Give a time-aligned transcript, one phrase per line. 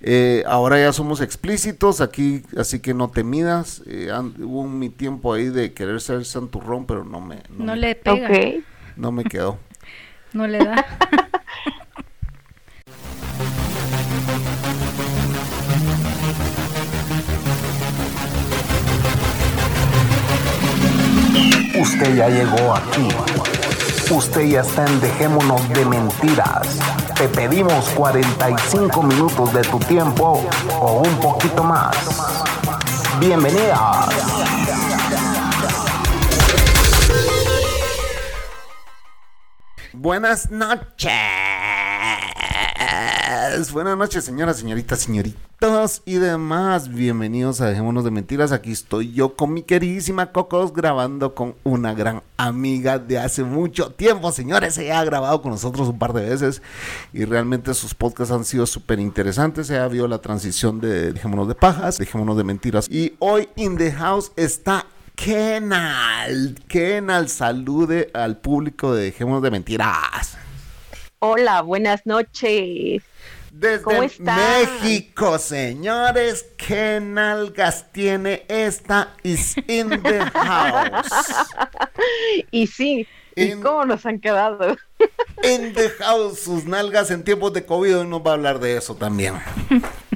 [0.00, 3.82] Eh, ahora ya somos explícitos aquí, así que no te midas.
[3.86, 7.72] Eh, hubo un mi tiempo ahí de querer ser santurrón, pero no me, no, No
[7.72, 8.28] me, le pega,
[8.96, 9.58] no me quedó.
[10.32, 10.86] no le da.
[21.80, 23.08] Usted ya llegó aquí.
[24.10, 26.78] Usted ya está en Dejémonos de Mentiras.
[27.18, 30.48] Te pedimos 45 minutos de tu tiempo
[30.80, 31.96] o un poquito más.
[33.18, 34.08] Bienvenidas.
[39.92, 41.10] Buenas noches.
[43.58, 46.94] Buenas noches, señoras, señoritas, señoritos y demás.
[46.94, 48.52] Bienvenidos a Dejémonos de Mentiras.
[48.52, 53.90] Aquí estoy yo con mi queridísima Cocos grabando con una gran amiga de hace mucho
[53.90, 54.30] tiempo.
[54.30, 56.62] Señores, ella ha grabado con nosotros un par de veces
[57.12, 59.68] y realmente sus podcasts han sido súper interesantes.
[59.70, 62.86] Ella vio la transición de Dejémonos de Pajas, Dejémonos de Mentiras.
[62.88, 64.86] Y hoy in the house está
[65.16, 66.54] Kenal.
[66.68, 70.38] Kenal, salude al público de Dejémonos de Mentiras.
[71.18, 73.02] Hola, buenas noches.
[73.58, 74.08] Desde.
[74.20, 81.08] México, señores, ¿qué nalgas tiene esta is in the house?
[82.52, 84.76] Y sí, ¿y cómo nos han quedado?
[85.42, 88.76] In the house, sus nalgas en tiempos de COVID, hoy nos va a hablar de
[88.76, 89.34] eso también.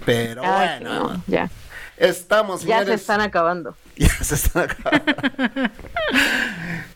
[0.04, 1.50] Pero Ay, bueno, no, ya,
[1.96, 2.88] estamos, ya señores.
[2.88, 3.74] se están acabando.
[3.96, 5.12] Ya se están acabando.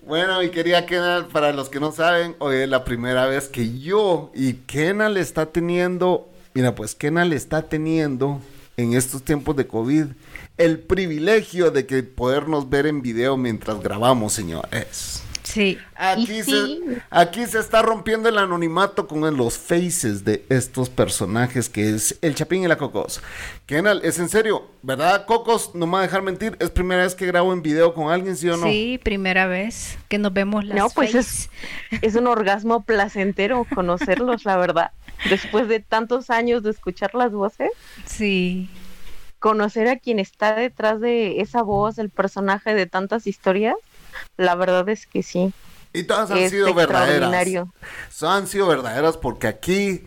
[0.03, 3.79] bueno, mi querida Kenal, para los que no saben, hoy es la primera vez que
[3.81, 8.41] yo y Kenal está teniendo, mira, pues Kenal está teniendo
[8.79, 10.07] en estos tiempos de COVID
[10.57, 15.23] el privilegio de que podernos ver en video mientras grabamos, señores.
[15.43, 15.77] Sí.
[15.95, 16.51] Aquí, Y sí.
[16.51, 22.19] se, aquí se está rompiendo el anonimato con los faces de estos personajes que es
[22.23, 23.21] el Chapín y la Cocos.
[23.67, 25.75] Kenal, es en serio, ¿verdad, Cocos?
[25.75, 28.35] No me va a dejar mentir, es primera vez que grabo en video con alguien,
[28.37, 28.67] ¿sí o no?
[28.67, 31.19] Sí, primera vez que nos vemos las No, pues face.
[31.93, 34.91] es, es un orgasmo placentero conocerlos, la verdad.
[35.31, 37.71] Después de tantos años de escuchar las voces,
[38.05, 38.69] Sí.
[39.39, 43.77] conocer a quien está detrás de esa voz, el personaje de tantas historias,
[44.37, 45.53] la verdad es que sí.
[45.93, 47.09] Y todas han Es sido verdaderas.
[47.11, 47.73] extraordinario.
[48.11, 50.03] So, han sido verdaderas porque aquí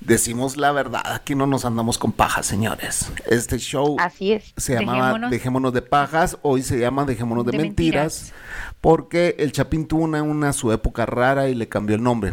[0.00, 1.02] decimos la verdad.
[1.04, 3.10] Aquí no nos andamos con pajas, señores.
[3.26, 4.52] Este show Así es.
[4.56, 6.38] se llamaba Dejémonos- Dejémonos de pajas.
[6.42, 8.32] Hoy se llama Dejémonos de, De mentiras, mentiras.
[8.80, 12.32] Porque el Chapín tuvo una, una su época rara y le cambió el nombre.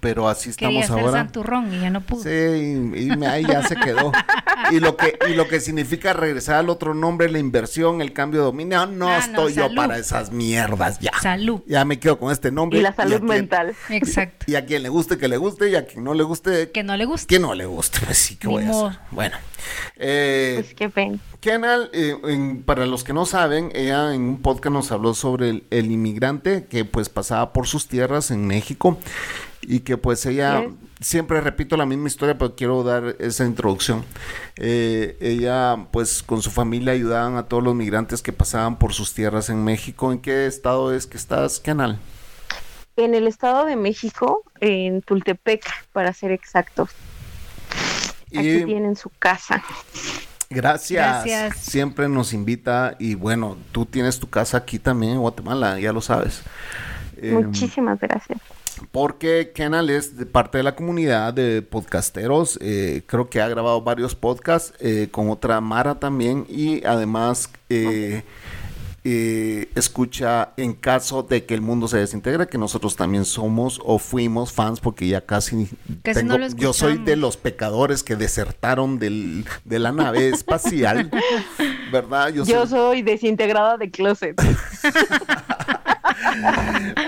[0.00, 1.22] Pero así Quería estamos ser ahora.
[1.24, 2.22] santurrón y ya no pudo.
[2.22, 4.12] Sí, y, y me- ahí ya se quedó.
[4.70, 8.40] Y lo que y lo que significa regresar al otro nombre, la inversión, el cambio
[8.40, 11.12] de dominio, no, Ah, no, estoy yo para esas mierdas ya.
[11.22, 11.60] Salud.
[11.66, 12.78] Ya me quedo con este nombre.
[12.78, 13.74] Y la salud quien- mental.
[13.90, 14.46] Exacto.
[14.48, 16.82] Y a quien le guste, que le guste, y a quien no le guste, Que
[16.82, 17.26] no le gusta.
[17.26, 18.00] que no le guste.
[18.04, 18.98] Pues sí, que voy a hacer?
[19.10, 19.36] Bueno.
[19.96, 21.20] Eh, Pues qué ven.
[21.40, 25.50] Kenal, eh, en- para los que no saben, ella en un podcast nos habló sobre
[25.50, 28.98] el, el inmigrante que pues pasaba por sus tierras en México
[29.66, 30.64] y que pues ella,
[31.00, 34.04] siempre repito la misma historia, pero quiero dar esa introducción.
[34.56, 39.14] Eh, ella pues con su familia ayudaban a todos los migrantes que pasaban por sus
[39.14, 40.12] tierras en México.
[40.12, 41.98] ¿En qué estado es que estás, Kenal?
[42.96, 46.90] En el Estado de México, en Tultepec, para ser exactos.
[48.36, 49.62] Aquí Y tienen su casa.
[50.50, 51.24] gracias.
[51.24, 51.58] Gracias.
[51.58, 56.00] Siempre nos invita y bueno, tú tienes tu casa aquí también en Guatemala, ya lo
[56.00, 56.42] sabes.
[57.20, 58.38] Muchísimas gracias.
[58.92, 62.58] Porque Kenal es de parte de la comunidad de podcasteros.
[62.60, 66.46] eh, creo que ha grabado varios podcasts eh, con otra Mara también.
[66.48, 68.22] Y además eh,
[69.06, 73.98] eh, escucha en caso de que el mundo se desintegre, que nosotros también somos o
[73.98, 75.68] fuimos fans, porque ya casi,
[76.02, 81.10] Casi no lo yo soy de los pecadores que desertaron del, de la nave espacial.
[81.92, 82.30] ¿Verdad?
[82.32, 84.40] Yo soy- soy desintegrada de closet.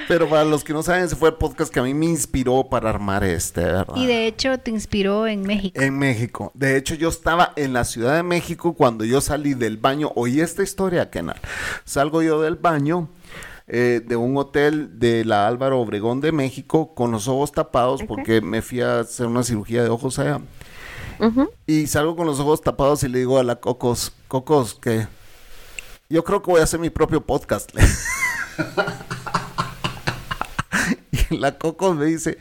[0.09, 2.69] Pero para los que no saben, ese fue el podcast que a mí me inspiró
[2.69, 3.97] para armar este, ¿verdad?
[3.97, 5.81] Y de hecho te inspiró en México.
[5.81, 6.53] En México.
[6.54, 10.12] De hecho, yo estaba en la Ciudad de México cuando yo salí del baño.
[10.15, 11.41] Oí esta historia, Kenal.
[11.84, 13.09] Salgo yo del baño
[13.68, 18.41] eh, de un hotel de la Álvaro Obregón de México con los ojos tapados porque
[18.41, 20.41] me fui a hacer una cirugía de ojos allá.
[21.66, 25.09] Y salgo con los ojos tapados y le digo a la Cocos, Cocos, que
[26.09, 27.72] yo creo que voy a hacer mi propio podcast.
[31.30, 32.38] y la Cocos me dice,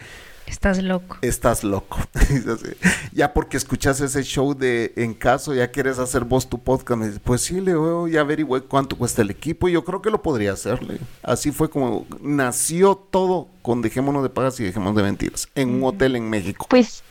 [0.48, 1.18] Estás loco.
[1.22, 2.00] estás loco.
[3.12, 7.00] Ya porque escuchas ese show de En Caso, ya quieres hacer vos tu podcast.
[7.00, 10.02] Me dice, pues sí, le voy ya averigüé cuánto cuesta el equipo y yo creo
[10.02, 11.00] que lo podría hacerle.
[11.24, 15.84] Así fue como nació todo con Dejémonos de Pagas y Dejémonos de Mentiras en un
[15.86, 16.66] hotel en México.
[16.70, 17.04] Pues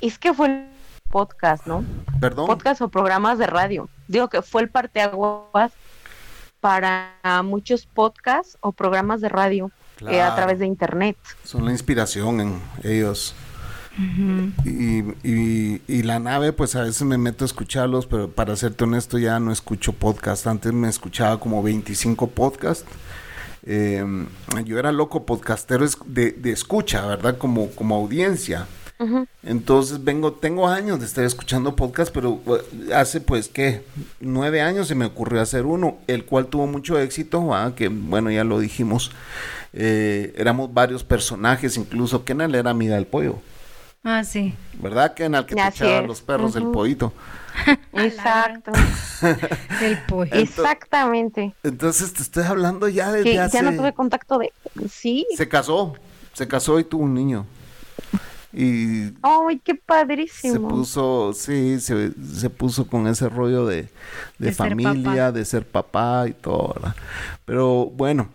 [0.00, 0.66] es que fue
[1.10, 1.84] podcasts, ¿no?
[2.20, 2.46] Perdón.
[2.46, 3.88] Podcasts o programas de radio.
[4.06, 5.72] Digo que fue el parteaguas
[6.60, 7.14] para
[7.44, 9.70] muchos podcasts o programas de radio
[10.00, 10.34] eh, a Claro.
[10.36, 11.16] través de internet.
[11.44, 13.34] Son la inspiración en ellos.
[14.64, 18.84] y, y- y la nave, pues a veces me meto a escucharlos, pero para serte
[18.84, 20.46] honesto ya no escucho podcast.
[20.46, 22.84] Antes me escuchaba como 25 podcasts.
[23.64, 24.02] Eh,
[24.64, 27.36] yo era loco podcastero de, de escucha, ¿verdad?
[27.36, 28.66] Como, como audiencia.
[29.42, 33.82] Entonces vengo, tengo años de estar escuchando podcast, pero eh, hace pues que
[34.20, 37.74] nueve años se me ocurrió hacer uno, el cual tuvo mucho éxito, ¿va?
[37.74, 39.10] que bueno, ya lo dijimos,
[39.72, 43.38] eh, éramos varios personajes, incluso Kenal era amiga del pollo,
[44.04, 44.54] Ah, sí.
[44.74, 45.12] ¿verdad?
[45.14, 46.06] Kenal que te Así echaba es.
[46.06, 46.72] los perros del Ujú.
[46.72, 47.12] pollito.
[47.92, 48.72] Exacto,
[49.82, 50.34] El pollo.
[50.34, 51.54] exactamente.
[51.62, 53.56] Entonces te estoy hablando ya desde Que hace...
[53.58, 54.52] ya no tuve contacto de...
[54.90, 55.26] Sí.
[55.36, 55.94] Se casó,
[56.32, 57.44] se casó y tuvo un niño.
[58.52, 60.68] Y ¡Ay, qué se padrísimo!
[60.68, 63.88] puso, sí, se, se puso con ese rollo de,
[64.38, 66.96] de, familia, de ser papá y todo, ¿verdad?
[67.44, 68.28] Pero bueno,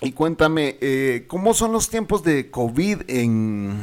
[0.00, 3.78] y cuéntame, eh, ¿cómo son los tiempos de COVID en,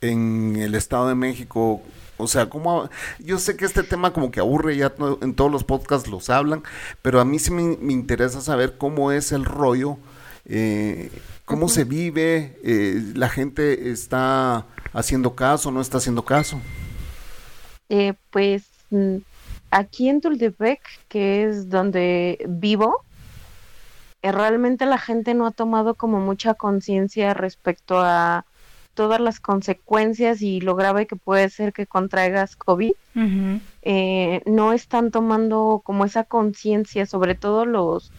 [0.00, 1.82] en el Estado de México?
[2.16, 2.88] O sea, ¿cómo?
[3.18, 6.62] Yo sé que este tema como que aburre, ya en todos los podcasts los hablan,
[7.02, 9.98] pero a mí sí me, me interesa saber cómo es el rollo,
[10.48, 11.10] eh,
[11.44, 16.60] cómo se vive, eh, la gente está haciendo caso, no está haciendo caso.
[17.88, 19.16] Eh, pues mm,
[19.70, 23.02] aquí en Tultepec, que es donde vivo,
[24.22, 28.44] eh, realmente la gente no ha tomado como mucha conciencia respecto a
[28.94, 32.92] todas las consecuencias y lo grave que puede ser que contraigas COVID.
[33.82, 38.10] Eh, no están tomando como esa conciencia, sobre todo los,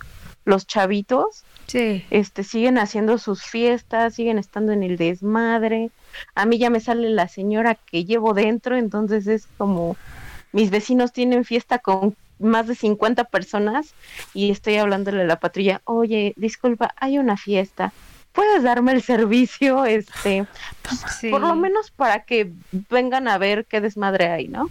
[0.45, 2.03] los chavitos, Sí.
[2.09, 5.91] este, siguen haciendo sus fiestas, siguen estando en el desmadre.
[6.33, 9.95] A mí ya me sale la señora que llevo dentro, entonces es como
[10.51, 13.93] mis vecinos tienen fiesta con más de 50 personas
[14.33, 17.91] y estoy hablándole a la patrulla, oye, disculpa, hay una fiesta.
[18.31, 19.85] ¿Puedes darme el servicio?
[19.85, 20.45] Este,
[21.19, 21.29] sí.
[21.29, 22.51] por lo menos para que
[22.89, 24.69] vengan a ver qué desmadre hay, ¿no?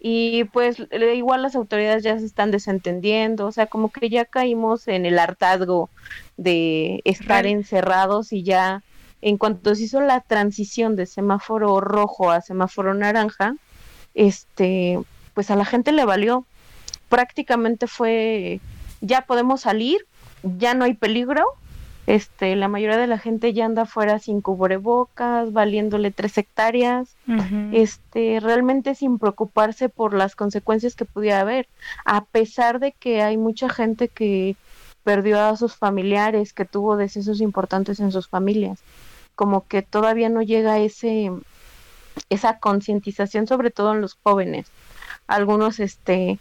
[0.00, 0.76] Y pues
[1.14, 5.18] igual las autoridades ya se están desentendiendo, o sea, como que ya caímos en el
[5.18, 5.90] hartazgo
[6.36, 7.56] de estar Real.
[7.56, 8.82] encerrados y ya
[9.20, 13.56] en cuanto se hizo la transición de semáforo rojo a semáforo naranja,
[14.14, 15.00] este,
[15.34, 16.46] pues a la gente le valió.
[17.08, 18.60] Prácticamente fue,
[19.00, 20.06] ya podemos salir,
[20.42, 21.44] ya no hay peligro,
[22.08, 27.14] este, la mayoría de la gente ya anda afuera sin cubrebocas, valiéndole tres hectáreas,
[27.72, 31.68] este, realmente sin preocuparse por las consecuencias que pudiera haber,
[32.06, 34.56] a pesar de que hay mucha gente que
[35.04, 38.78] perdió a sus familiares, que tuvo decesos importantes en sus familias,
[39.34, 41.30] como que todavía no llega ese,
[42.30, 44.68] esa concientización, sobre todo en los jóvenes.
[45.26, 46.38] Algunos, este,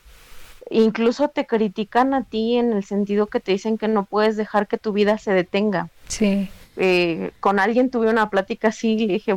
[0.69, 4.67] incluso te critican a ti en el sentido que te dicen que no puedes dejar
[4.67, 5.89] que tu vida se detenga.
[6.07, 6.49] Sí.
[6.77, 9.35] Eh, con alguien tuve una plática así y le dije,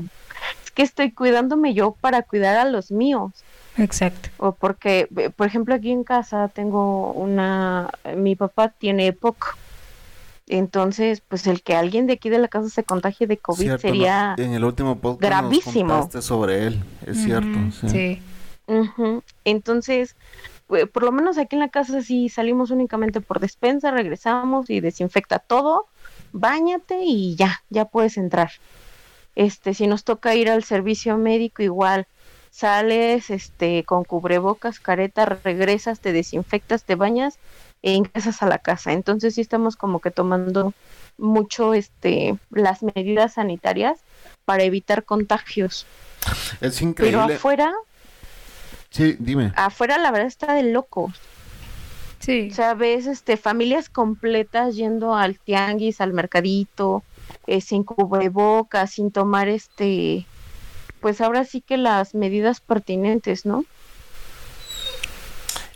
[0.65, 3.33] es que estoy cuidándome yo para cuidar a los míos.
[3.79, 4.29] Exacto.
[4.37, 9.57] O porque, eh, por ejemplo, aquí en casa tengo una, mi papá tiene EPOC.
[10.49, 13.83] Entonces, pues el que alguien de aquí de la casa se contagie de COVID Cierto,
[13.83, 14.35] sería...
[14.37, 15.87] En el último podcast gravísimo.
[15.87, 17.59] nos contaste sobre él, es cierto.
[17.89, 18.21] sí.
[19.45, 20.17] Entonces,
[20.93, 25.39] por lo menos aquí en la casa sí salimos únicamente por despensa, regresamos y desinfecta
[25.39, 25.87] todo,
[26.33, 28.51] báñate y ya, ya puedes entrar.
[29.35, 32.07] Este, si nos toca ir al servicio médico igual,
[32.51, 37.39] sales este con cubrebocas, careta, regresas, te desinfectas, te bañas
[37.83, 38.93] e ingresas a la casa.
[38.93, 40.75] Entonces sí estamos como que tomando
[41.17, 44.01] mucho este las medidas sanitarias
[44.45, 45.87] para evitar contagios.
[46.61, 47.35] Es Pero increíble.
[47.35, 47.73] afuera
[48.91, 49.53] Sí, dime.
[49.57, 51.13] afuera la verdad está de locos.
[52.19, 52.49] Sí.
[52.51, 57.03] O sea, ves este, familias completas yendo al tianguis, al mercadito,
[57.47, 60.27] eh, sin cubrebocas, sin tomar este,
[61.01, 63.65] pues ahora sí que las medidas pertinentes, ¿no?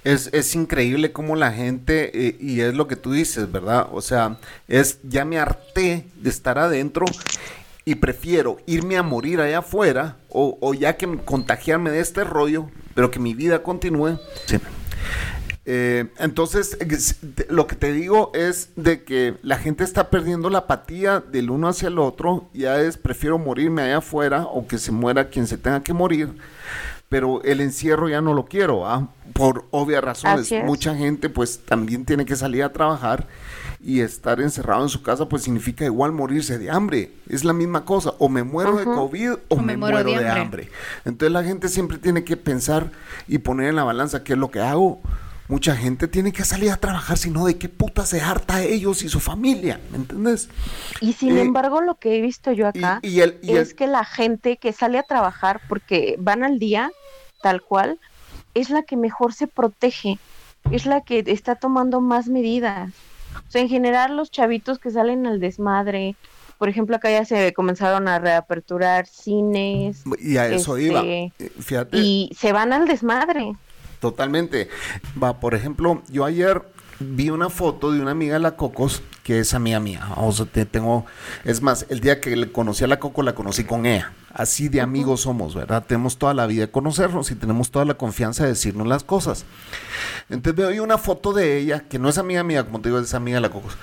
[0.04, 3.88] Es, es increíble cómo la gente, eh, y es lo que tú dices, ¿verdad?
[3.90, 4.36] O sea,
[4.68, 7.06] es ya me harté de estar adentro
[7.84, 12.70] y prefiero irme a morir allá afuera o, o ya que contagiarme de este rollo,
[12.94, 14.18] pero que mi vida continúe.
[14.46, 14.58] Sí.
[15.66, 20.50] Eh, entonces, es- te- lo que te digo es de que la gente está perdiendo
[20.50, 22.50] la apatía del uno hacia el otro.
[22.52, 26.34] Ya es, prefiero morirme allá afuera o que se muera quien se tenga que morir.
[27.14, 29.06] Pero el encierro ya no lo quiero, ¿ah?
[29.34, 30.52] por obvias razones.
[30.64, 33.28] Mucha gente pues también tiene que salir a trabajar
[33.80, 37.12] y estar encerrado en su casa pues significa igual morirse de hambre.
[37.28, 40.28] Es la misma cosa, o me muero de COVID o, me, muero, de, hambre.
[40.40, 40.68] hambre.
[41.04, 42.90] Entonces la gente siempre tiene que pensar
[43.28, 45.00] y poner en la balanza qué es lo que hago.
[45.46, 49.02] Mucha gente tiene que salir a trabajar, si no, ¿de qué puta se harta ellos
[49.04, 49.78] y su familia?
[49.92, 50.48] ¿Me entiendes?
[51.00, 53.72] Y sin Eh, embargo, lo que he visto yo acá y el- y el- es
[53.74, 56.90] que la gente que sale a trabajar porque van al día,
[57.44, 57.98] tal cual,
[58.54, 60.18] es la que mejor se protege,
[60.70, 62.90] es la que está tomando más medidas.
[63.46, 66.16] O sea, en general, los chavitos que salen al desmadre,
[66.56, 71.00] por ejemplo, acá ya se comenzaron a reaperturar cines Y a eso iba.
[71.00, 71.98] Este, Eh, Fíjate.
[71.98, 73.52] y se van al desmadre.
[74.00, 74.70] Totalmente.
[75.22, 76.62] Va, por ejemplo, yo ayer
[77.00, 80.08] vi una foto de una amiga de la Cocos, que es amiga mía.
[80.16, 81.06] O sea, te tengo,
[81.44, 84.12] es más, el día que le conocí a la Coco, la conocí con ella.
[84.32, 85.84] Así de amigos somos, ¿verdad?
[85.86, 89.44] Tenemos toda la vida de conocernos y tenemos toda la confianza de decirnos las cosas.
[90.28, 92.98] Entonces veo ahí una foto de ella, que no es amiga mía, como te digo,
[92.98, 93.76] es amiga de la Cocos,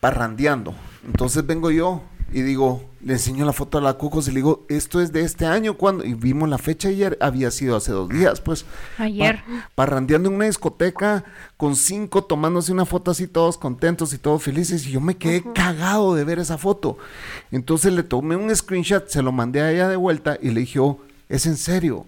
[0.00, 0.74] parrandeando.
[1.06, 2.02] Entonces vengo yo
[2.32, 5.22] y digo, le enseño la foto a la Cocos y le digo, esto es de
[5.22, 8.64] este año, cuando Y vimos la fecha ayer, había sido hace dos días, pues.
[8.98, 9.36] Ayer.
[9.44, 11.24] Pa- parrandeando en una discoteca
[11.56, 14.86] con cinco, tomándose una foto así, todos contentos y todos felices.
[14.86, 16.96] Y yo me quedé cagado de ver esa foto.
[17.50, 20.78] Entonces le tomé un screenshot, se lo mandé a ella de vuelta y le dije,
[20.78, 20.98] "Oh,
[21.28, 22.06] es en serio,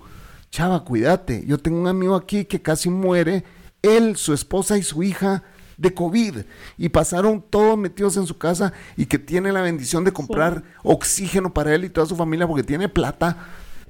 [0.50, 1.44] chava, cuídate.
[1.46, 3.44] Yo tengo un amigo aquí que casi muere,
[3.82, 5.42] él, su esposa y su hija
[5.76, 6.38] de COVID
[6.78, 11.52] y pasaron todos metidos en su casa y que tiene la bendición de comprar oxígeno
[11.52, 13.36] para él y toda su familia porque tiene plata,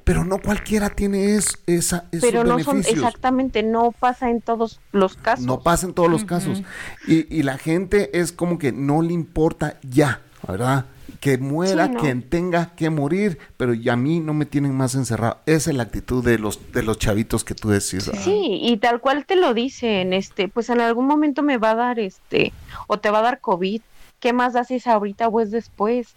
[0.05, 3.05] pero no cualquiera tiene es- esa, esos Pero no son, beneficios.
[3.07, 5.47] exactamente, no pasa en todos los casos.
[5.47, 6.63] No pasa en todos los casos.
[7.07, 10.87] Y, y la gente es como que no le importa ya, ¿verdad?
[11.25, 12.01] Que muera, Sí, ¿no?
[12.01, 15.39] quien tenga que morir, pero ya a mí no me tienen más encerrado.
[15.47, 18.07] Esa es la actitud de los, de los chavitos que tú decís.
[18.09, 18.21] ¿verdad?
[18.23, 21.75] Sí, y tal cual te lo dicen, este, pues en algún momento me va a
[21.77, 22.53] dar este,
[22.89, 23.81] o te va a dar COVID.
[24.21, 26.09] ¿Qué más da si es ahorita o es después?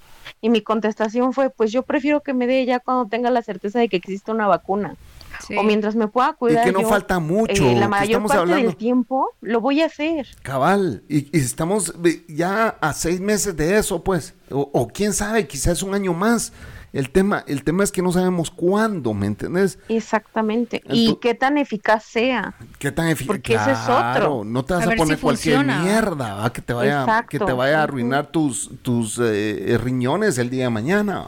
[0.42, 3.80] Y mi contestación fue, pues yo prefiero que me dé ya cuando tenga la certeza
[3.80, 4.98] de que existe una vacuna.
[5.46, 5.56] Sí.
[5.58, 6.66] O mientras me pueda cuidar.
[6.66, 9.82] que no yo, falta mucho, eh, la mayor estamos parte hablando- del tiempo lo voy
[9.82, 10.28] a hacer.
[10.44, 11.94] Cabal, y, y estamos
[12.28, 16.54] ya a seis meses de eso, pues, o, o quién sabe, quizás un año más.
[16.94, 19.78] El tema, el tema es que no sabemos cuándo, ¿me entendés?
[19.90, 20.82] Exactamente.
[20.90, 22.56] y Ento- qué tan eficaz sea.
[22.80, 23.28] ¿Qué tan eficaz?
[23.28, 24.44] Porque ese es otro.
[24.46, 25.84] No te vas A a, poner si cualquier funciona.
[25.84, 26.52] mierda, ¿va?
[26.54, 27.30] que te vaya, Exacto.
[27.30, 31.26] que te vaya a arruinar tus, tus eh, riñones el día de mañana.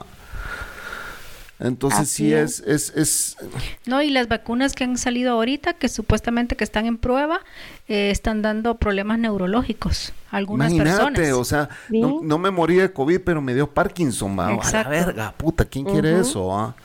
[1.59, 2.61] Entonces Así sí es.
[2.61, 3.37] es, es,
[3.85, 7.41] No, y las vacunas que han salido ahorita, que supuestamente que están en prueba,
[7.89, 11.33] eh, están dando problemas neurológicos a algunas imagínate, personas.
[11.33, 11.99] o sea, Sí.
[11.99, 14.47] no, no me morí de COVID, pero me dio Parkinson, va.
[14.47, 16.57] A la verga, puta, ¿quién quiere eso?
[16.57, 16.75] ah?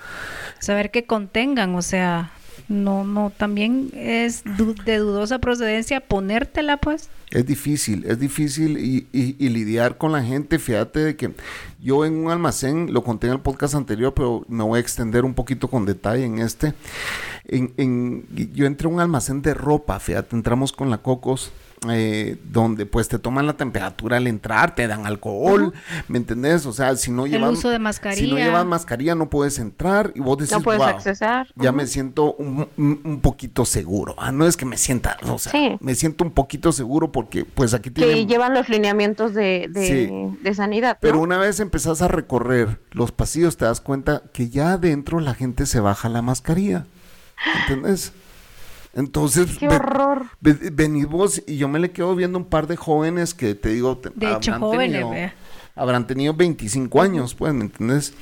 [0.58, 2.32] Saber que contengan, o sea,
[2.68, 4.42] no, no, también es
[4.84, 7.08] de dudosa procedencia ponértela, pues.
[7.30, 10.58] Es difícil, es difícil y, y- y lidiar con la gente.
[10.58, 11.32] Fíjate de que
[11.82, 15.24] yo en un almacén, lo conté en el podcast anterior, pero me voy a extender
[15.24, 16.74] un poquito con detalle en este.
[17.46, 21.50] En, en- yo entré a un almacén de ropa, fíjate, entramos con la Cocos,
[21.90, 25.72] eh, donde pues te toman la temperatura al entrar, te dan alcohol,
[26.08, 26.66] ¿me entendés?
[26.66, 28.34] O sea, si no llevas uso de Si no mascarilla.
[28.36, 31.48] llevas mascarilla no puedes entrar y vos decís, No puedes "Wow, accesar.
[31.56, 34.14] ya me siento un, un- poquito seguro.
[34.18, 35.76] Ah, no es que me sienta, o sea, Sí.
[35.80, 38.28] me siento un poquito seguro porque pues aquí Que tienen...
[38.28, 40.38] llevan los lineamientos de, de, Sí.
[40.42, 40.98] de sanidad.
[41.00, 45.34] Pero una vez empezás a recorrer los pasillos te das cuenta que ya adentro la
[45.34, 46.86] gente se baja la mascarilla.
[47.62, 48.12] ¿Entendés?
[48.94, 50.26] Entonces, ¡Qué ve- horror!
[50.40, 53.70] ve- venís vos y yo me le quedo viendo un par de jóvenes que te
[53.70, 53.98] digo...
[53.98, 55.34] te- De hecho, habrán jóvenes, tenido- vea.
[55.74, 58.14] habrán tenido 25 años, pues, ¿me entendés?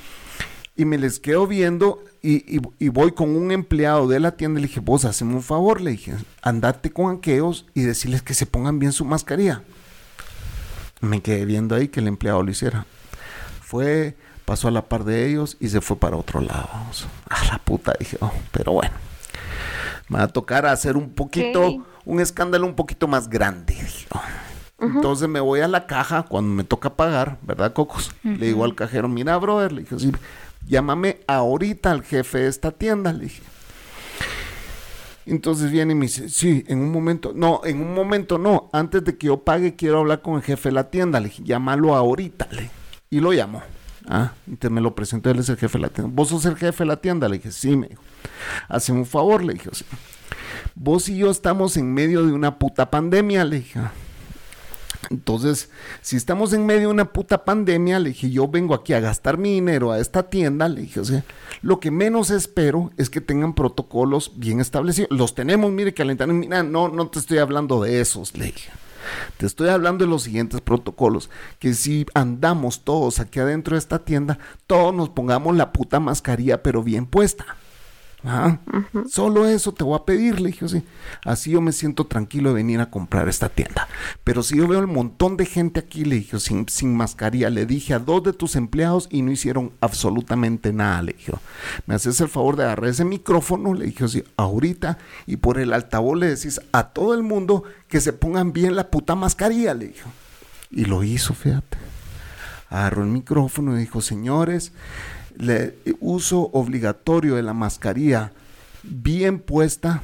[0.75, 4.59] Y me les quedo viendo y, y- y voy con un empleado de la tienda
[4.59, 8.33] y le dije, vos, haceme un favor, le dije, andate con aquellos y decirles que
[8.33, 9.61] se pongan bien su mascarilla.
[11.01, 12.85] Me quedé viendo ahí que el empleado lo hiciera.
[13.61, 14.15] Fue,
[14.45, 16.69] pasó a la par de ellos y se fue para otro lado.
[17.29, 18.95] A la puta, dije, oh, pero bueno.
[20.09, 23.75] Me va a tocar hacer un poquito, un escándalo un poquito más grande.
[24.11, 24.21] oh.
[24.79, 28.11] Entonces me voy a la caja cuando me toca pagar, ¿verdad, Cocos?
[28.23, 30.11] Le digo al cajero, mira, brother, le dije, sí,
[30.67, 33.41] llámame ahorita al jefe de esta tienda, le dije.
[35.25, 39.05] Entonces viene y me dice, sí, en un momento, no, en un momento no, antes
[39.05, 41.95] de que yo pague quiero hablar con el jefe de la tienda, le dije, llámalo
[41.95, 42.69] ahorita, le
[43.09, 43.61] Y lo llamó.
[44.07, 46.11] Ah, entonces me lo presentó, él es el jefe de la tienda.
[46.13, 47.29] ¿Vos sos el jefe de la tienda?
[47.29, 48.01] Le dije, sí, me dijo.
[48.67, 49.69] Hazme un favor, le dije.
[50.75, 53.79] Vos y yo estamos en medio de una puta pandemia, le dije.
[55.09, 55.69] Entonces,
[56.01, 59.37] si estamos en medio de una puta pandemia, le dije, yo vengo aquí a gastar
[59.37, 61.23] mi dinero a esta tienda, le dije, o sea,
[61.61, 65.09] lo que menos espero es que tengan protocolos bien establecidos.
[65.11, 68.69] Los tenemos, mire, que mira, no, no te estoy hablando de esos, le dije.
[69.37, 71.29] Te estoy hablando de los siguientes protocolos,
[71.59, 76.63] que si andamos todos aquí adentro de esta tienda, todos nos pongamos la puta mascarilla,
[76.63, 77.45] pero bien puesta.
[79.09, 80.83] Solo eso te voy a pedir, le dije, sí.
[81.25, 83.87] Así yo me siento tranquilo de venir a comprar esta tienda.
[84.23, 87.65] Pero si yo veo un montón de gente aquí, le dije, sin, sin mascarilla, le
[87.65, 91.33] dije a dos de tus empleados y no hicieron absolutamente nada, le dije.
[91.85, 93.73] ¿Me haces el favor de agarrar ese micrófono?
[93.73, 97.99] Le dije, sí, ahorita y por el altavoz le decís a todo el mundo que
[97.99, 100.03] se pongan bien la puta mascarilla, le dije.
[100.71, 101.77] Y lo hizo, fíjate.
[102.69, 104.71] Agarró el micrófono y dijo, señores,
[105.39, 108.31] el uso obligatorio de la mascarilla
[108.83, 110.03] bien puesta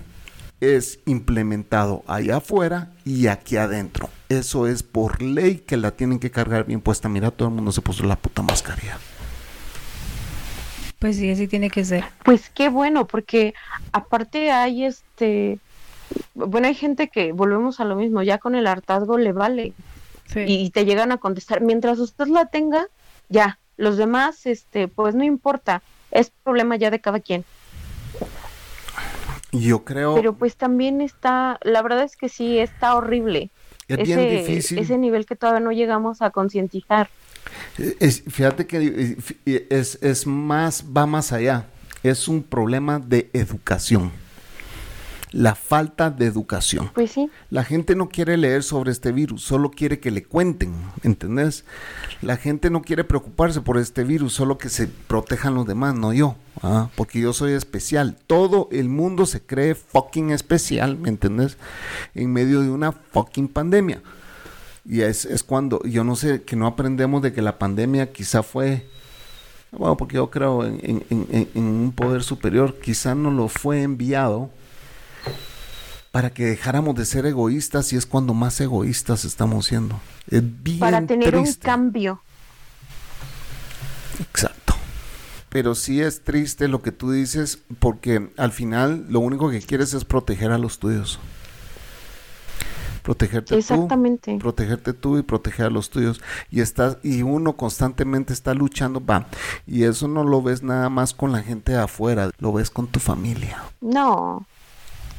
[0.62, 4.10] es implementado allá afuera y aquí adentro.
[4.28, 7.10] Eso es por ley que la tienen que cargar bien puesta.
[7.10, 8.98] Mira, todo el mundo se puso la puta mascarilla.
[11.00, 12.04] Pues sí, así tiene que ser.
[12.26, 13.54] Pues qué bueno, porque
[13.94, 15.60] aparte hay este,
[16.34, 19.74] bueno, hay gente que volvemos a lo mismo, ya con el hartazgo le vale.
[20.36, 22.86] Y te llegan a contestar, mientras usted la tenga,
[23.30, 25.82] ya, los demás, este, pues no importa,
[26.12, 27.46] es problema ya de cada quien.
[29.52, 30.16] Yo creo.
[30.16, 33.50] Pero pues también está, la verdad es que sí, está horrible.
[33.88, 34.78] Es ese, bien difícil.
[34.80, 37.10] Ese nivel que todavía no llegamos a concientizar.
[38.00, 41.66] Es, fíjate que es, es más, va más allá.
[42.04, 44.12] Es un problema de educación
[45.32, 46.90] la falta de educación.
[46.94, 47.30] Pues sí.
[47.50, 51.66] La gente no quiere leer sobre este virus, solo quiere que le cuenten, ¿entendés?
[52.22, 56.14] La gente no quiere preocuparse por este virus, solo que se protejan los demás, no
[56.14, 56.90] yo, ¿ah?
[56.96, 58.18] porque yo soy especial.
[58.28, 61.58] Todo el mundo se cree fucking especial, ¿me entendés?
[62.16, 64.02] En medio de una fucking pandemia.
[64.86, 68.42] Y es, es cuando, yo no sé, que no aprendemos de que la pandemia quizá
[68.42, 68.88] fue
[69.72, 73.84] bueno, porque yo creo en, en, en, en, un poder superior, quizá no lo fue
[73.84, 74.50] enviado
[76.12, 80.00] para que dejáramos de ser egoístas y es cuando más egoístas estamos siendo.
[80.30, 82.22] Es bien para tener un cambio.
[84.20, 84.76] Exacto.
[85.50, 89.94] Pero sí es triste lo que tú dices porque al final lo único que quieres
[89.94, 91.20] es proteger a los tuyos.
[93.04, 94.34] Protegerte Exactamente.
[94.34, 96.22] tú, protegerte tú y proteger a los tuyos.
[96.52, 99.26] Y estás y uno constantemente está luchando, va.
[99.66, 102.86] Y eso no lo ves nada más con la gente de afuera, lo ves con
[102.86, 103.64] tu familia.
[103.82, 104.46] No.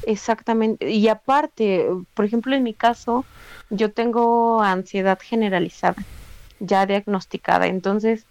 [0.05, 0.89] Exactamente.
[0.89, 3.25] Y aparte, por ejemplo, en mi caso,
[3.69, 6.03] yo tengo ansiedad generalizada,
[6.59, 7.67] ya diagnosticada.
[7.67, 8.25] Entonces,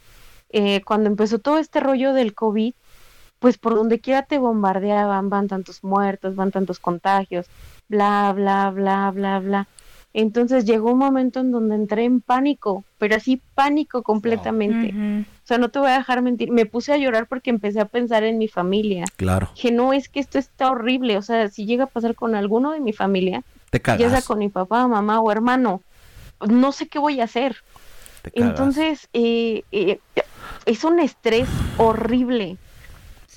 [0.51, 2.75] eh, cuando empezó todo este rollo del COVID,
[3.39, 7.47] pues por donde quiera te bombardeaban, van tantos muertos, van tantos contagios,
[7.89, 9.69] bla, bla, bla, bla, bla.
[10.13, 14.93] Entonces llegó un momento en donde entré en pánico, pero así pánico completamente.
[15.23, 16.51] O sea, no te voy a dejar mentir.
[16.51, 19.05] Me puse a llorar porque empecé a pensar en mi familia.
[19.17, 19.51] Claro.
[19.61, 21.17] Que no es que esto está horrible.
[21.17, 24.41] O sea, si llega a pasar con alguno de mi familia, te ya sea con
[24.41, 25.83] mi papá, mamá o hermano,
[26.49, 27.57] no sé qué voy a hacer.
[28.33, 30.01] Entonces, eh, eh,
[30.67, 32.59] es un estrés horrible.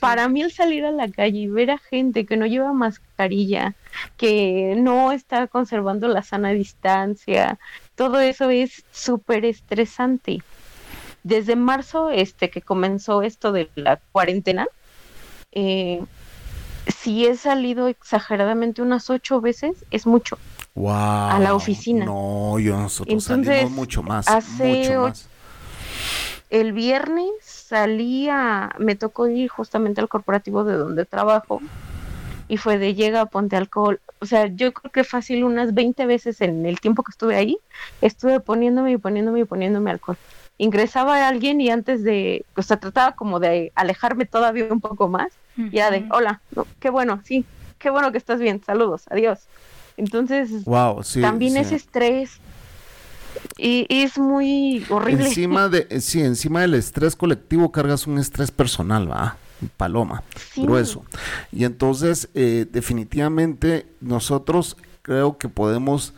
[0.03, 3.73] Para mí el salir a la calle y ver a gente que no lleva mascarilla,
[4.17, 7.57] que no está conservando la sana distancia,
[7.95, 10.41] todo eso es súper estresante.
[11.23, 14.67] Desde marzo, este que comenzó esto de la cuarentena,
[15.53, 16.03] eh,
[16.87, 20.37] si he salido exageradamente unas ocho veces, es mucho.
[20.75, 22.03] Wow, a la oficina.
[22.03, 24.27] No, yo nosotros salimos mucho más.
[24.27, 25.29] Hace mucho más.
[26.49, 31.59] El viernes salía, me tocó ir justamente al corporativo de donde trabajo
[32.47, 33.99] y fue de llega, ponte alcohol.
[34.19, 37.57] O sea, yo creo que fácil unas 20 veces en el tiempo que estuve ahí,
[37.99, 40.17] estuve poniéndome y poniéndome y poniéndome alcohol.
[40.59, 45.33] Ingresaba alguien y antes de, o sea, trataba como de alejarme todavía un poco más,
[45.71, 46.41] ya de, hola,
[46.79, 47.43] qué bueno, sí,
[47.79, 49.47] qué bueno que estás bien, saludos, adiós.
[49.97, 52.39] Entonces, wow, también ese estrés,
[53.57, 55.25] y, es muy horrible.
[55.25, 59.37] Encima de, sí, encima del estrés colectivo cargas un estrés personal, va
[59.77, 60.23] paloma,
[60.55, 61.03] grueso.
[61.51, 66.13] Y entonces, eh, definitivamente, nosotros creo que podemos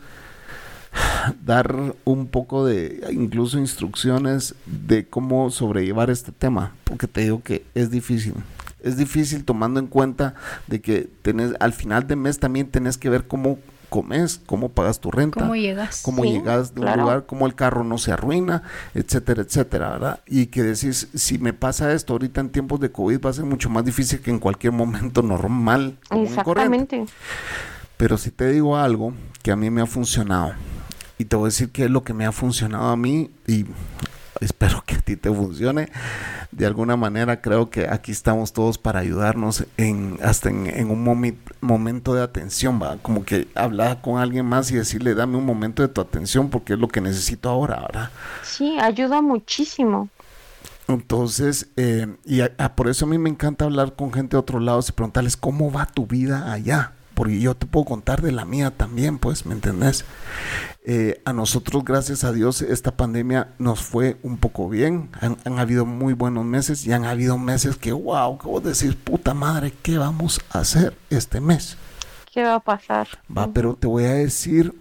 [1.44, 7.64] dar un poco de, incluso instrucciones de cómo sobrellevar este tema, porque te digo que
[7.74, 8.34] es difícil.
[8.82, 10.34] Es difícil tomando en cuenta
[10.66, 15.00] de que tenés, al final de mes también tenés que ver cómo comes, cómo pagas
[15.00, 18.62] tu renta, cómo llegas, cómo llegas de un lugar, cómo el carro no se arruina,
[18.94, 20.20] etcétera, etcétera, ¿verdad?
[20.26, 23.44] Y que decís, si me pasa esto ahorita en tiempos de COVID va a ser
[23.44, 25.98] mucho más difícil que en cualquier momento normal.
[26.10, 27.06] Exactamente.
[27.96, 30.52] Pero si te digo algo que a mí me ha funcionado,
[31.18, 33.64] Y te voy a decir qué es lo que me ha funcionado a mí y
[34.40, 35.88] espero que a ti te funcione.
[36.50, 42.14] De alguna manera creo que aquí estamos todos para ayudarnos en hasta en, un momento
[42.14, 45.88] de atención, va, como que hablar con alguien más y decirle dame un momento de
[45.88, 48.10] tu atención porque es lo que necesito ahora, ¿verdad?
[48.42, 50.08] Sí, ayuda muchísimo.
[50.88, 52.40] Entonces, eh, y
[52.76, 55.72] por eso a mí me encanta hablar con gente de otro lado y preguntarles cómo
[55.72, 59.54] va tu vida allá porque yo te puedo contar de la mía también, pues, ¿me
[59.54, 60.04] entendés?
[60.88, 65.10] Eh, a nosotros, gracias a Dios, esta pandemia nos fue un poco bien.
[65.20, 69.72] Han, habido muy buenos meses y han habido meses que, wow, vos decís, puta madre,
[69.82, 71.76] ¿qué vamos a hacer este mes?
[72.32, 73.08] ¿Qué va a pasar?
[73.36, 74.72] Va, pero te voy a decir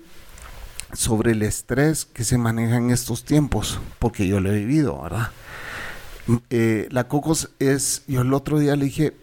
[0.93, 5.31] sobre el estrés que se maneja en estos tiempos, porque yo lo he vivido, ¿verdad?
[6.51, 9.15] Eh, la Cocos es, yo el otro día le dije,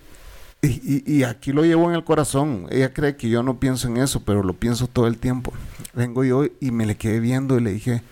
[0.64, 2.68] y, aquí lo llevo en el corazón.
[2.70, 5.52] Ella cree que yo no pienso en eso, pero lo pienso todo el tiempo.
[5.94, 8.02] Vengo yo y me le quedé viendo y le dije,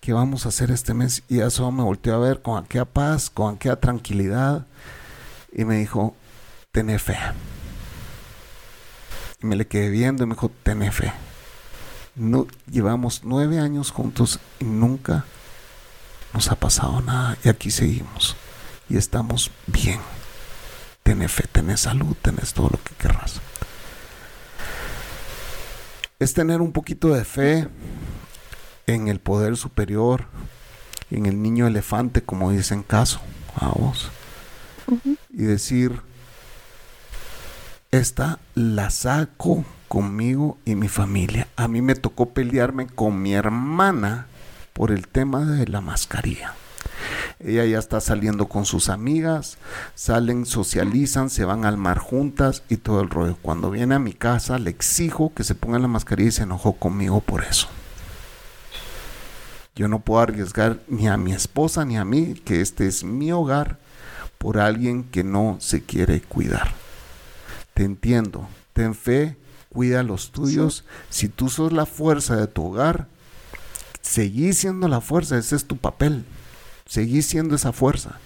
[0.00, 1.22] ¿qué vamos a hacer este mes?
[1.28, 4.66] Y eso me volteó a ver con aquella paz, con aquella tranquilidad.
[5.52, 6.14] Y me dijo,
[6.72, 7.16] ten fe.
[9.40, 11.12] Y me le quedé viendo y me dijo, ten fe.
[12.14, 15.24] No, llevamos nueve años juntos y nunca
[16.34, 17.38] nos ha pasado nada.
[17.44, 18.36] Y aquí seguimos.
[18.88, 20.00] Y estamos bien
[21.08, 23.40] tenés fe, tenés salud, tenés todo lo que querrás.
[26.18, 27.68] Es tener un poquito de fe
[28.86, 30.24] en el poder superior,
[31.10, 33.20] en el niño elefante, como dicen caso
[33.54, 34.10] a vos.
[35.30, 36.00] Y decir,
[37.92, 41.48] esta la saco conmigo y mi familia.
[41.56, 44.26] A mí me tocó pelearme con mi hermana
[44.72, 46.54] por el tema de la mascarilla.
[47.40, 49.58] Ella ya está saliendo con sus amigas,
[49.94, 53.36] salen, socializan, se van al mar juntas y todo el rollo.
[53.40, 56.74] Cuando viene a mi casa le exijo que se ponga la mascarilla y se enojó
[56.74, 57.68] conmigo por eso.
[59.74, 63.30] Yo no puedo arriesgar ni a mi esposa ni a mí que este es mi
[63.30, 63.78] hogar
[64.38, 66.72] por alguien que no se quiere cuidar.
[67.74, 69.36] Te entiendo, ten fe,
[69.68, 70.84] cuida los tuyos.
[71.10, 73.06] Si tú sos la fuerza de tu hogar,
[74.00, 76.24] seguí siendo la fuerza, ese es tu papel.
[76.88, 78.18] Seguí siendo esa fuerza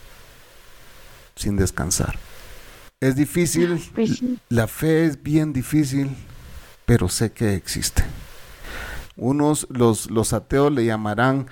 [1.36, 2.16] sin descansar.
[3.00, 6.10] Es difícil, pues la fe es bien difícil,
[6.86, 8.04] pero sé que existe.
[9.16, 11.48] Unos, los, los ateos le llamarán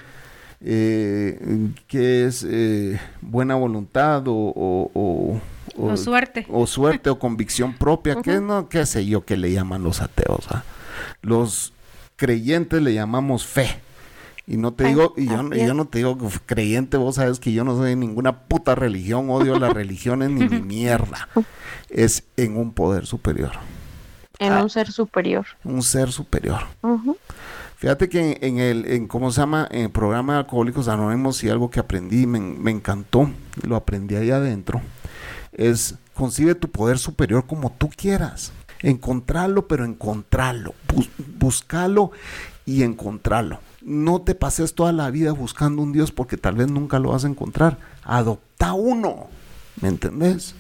[0.61, 5.41] eh, que es eh, buena voluntad o,
[5.75, 6.47] o, suerte.
[6.49, 10.47] O suerte o convicción propia, que no, qué sé yo que le llaman los ateos.
[10.51, 10.63] ¿ah?
[11.23, 11.73] Los
[12.15, 13.81] creyentes le llamamos fe.
[14.51, 17.63] Y no te digo, y yo, yo, no te digo creyente, vos sabes que yo
[17.63, 21.29] no soy de ninguna puta religión, odio las religiones ni mi mierda.
[21.89, 23.53] Es en un poder superior.
[24.41, 25.47] En un ser superior.
[25.63, 26.63] Un ser superior.
[27.77, 29.69] Fíjate que en, el, en, ¿cómo se llama?
[29.71, 33.31] En el programa de Alcohólicos Anónimos y algo que aprendí, me, me encantó,
[33.63, 34.83] lo aprendí ahí adentro,
[35.53, 38.53] es concibe tu poder superior como tú quieras.
[38.83, 40.75] Encontrarlo, pero encontrarlo.
[41.39, 42.11] buscarlo
[42.67, 46.99] y encontrarlo no te pases toda la vida buscando un Dios porque tal vez nunca
[46.99, 47.79] lo vas a encontrar.
[48.05, 49.29] Adopta uno.
[49.81, 50.55] ¿Me entendés?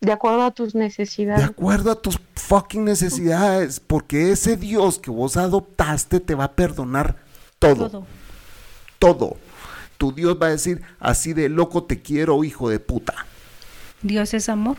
[0.00, 1.40] De acuerdo a tus necesidades.
[1.40, 3.80] De acuerdo a tus fucking necesidades.
[3.80, 7.16] Porque ese Dios que vos adoptaste te va a perdonar
[7.58, 7.90] todo.
[7.90, 8.06] Todo.
[8.98, 9.36] Todo.
[9.98, 13.14] Tu Dios va a decir, así de loco te quiero, hijo de puta.
[14.02, 14.76] Dios es amor.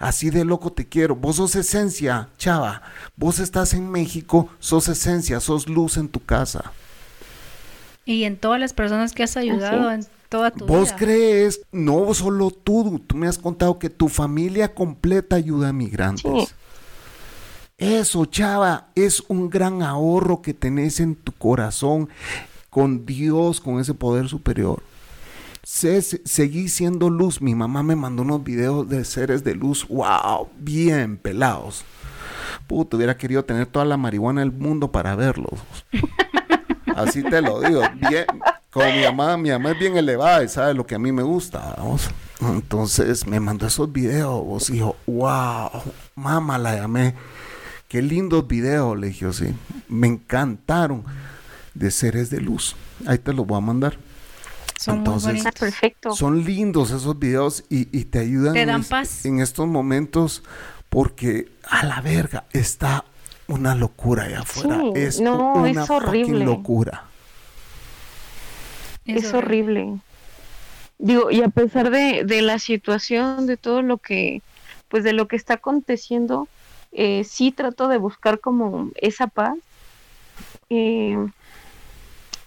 [0.00, 1.14] Así de loco te quiero.
[1.14, 2.80] Vos sos esencia, chava.
[3.16, 6.72] Vos estás en México, sos esencia, sos luz en tu casa.
[8.06, 10.74] Y en todas las personas que has ayudado en toda tu vida.
[10.74, 15.74] Vos crees, no solo tú, tú me has contado que tu familia completa ayuda a
[15.74, 16.54] migrantes.
[17.76, 22.08] Eso, chava, es un gran ahorro que tenés en tu corazón
[22.70, 24.82] con Dios, con ese poder superior
[25.70, 27.40] seguí siendo luz.
[27.40, 31.84] Mi mamá me mandó unos videos de seres de luz, wow, bien pelados.
[32.66, 35.60] Puto, hubiera querido tener toda la marihuana del mundo para verlos.
[36.96, 37.82] Así te lo digo.
[38.08, 38.26] Bien,
[38.70, 41.22] como mi mamá, mi mamá es bien elevada y sabe lo que a mí me
[41.22, 41.76] gusta.
[42.40, 44.70] Entonces me mandó esos videos.
[44.70, 45.70] Y dijo, wow,
[46.16, 47.14] mamá la llamé.
[47.88, 49.54] Qué lindos videos, le dije, sí.
[49.88, 51.04] Me encantaron
[51.74, 52.76] de seres de luz.
[53.06, 54.09] Ahí te los voy a mandar.
[54.80, 55.44] Son Entonces,
[56.14, 60.42] Son lindos esos videos y, te ayudan en, estos momentos
[60.88, 63.04] porque a la verga está
[63.46, 64.80] una locura allá afuera.
[64.94, 66.46] es no, es horrible.
[66.46, 67.04] locura.
[69.04, 69.98] Es, horrible.
[70.98, 74.40] Digo, y a pesar de, de, la situación, de todo lo que,
[74.88, 76.48] pues de lo que está aconteciendo,
[76.92, 79.58] eh, sí trato de buscar como esa paz
[80.70, 81.18] eh,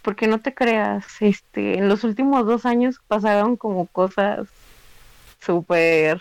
[0.04, 4.46] porque no te creas, este, en los últimos dos años pasaron como cosas
[5.40, 6.20] súper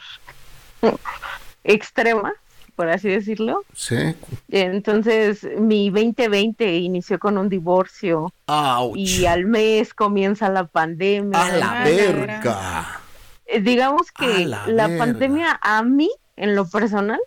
[1.63, 2.33] extremas,
[2.75, 3.63] por así decirlo.
[3.75, 4.15] Sí.
[4.49, 8.97] Entonces, mi 2020 inició con un divorcio Ouch.
[8.97, 11.39] y al mes comienza la pandemia.
[11.39, 12.99] A la verga.
[13.45, 17.19] Eh, digamos que la la, pandemia a mí, en lo personal,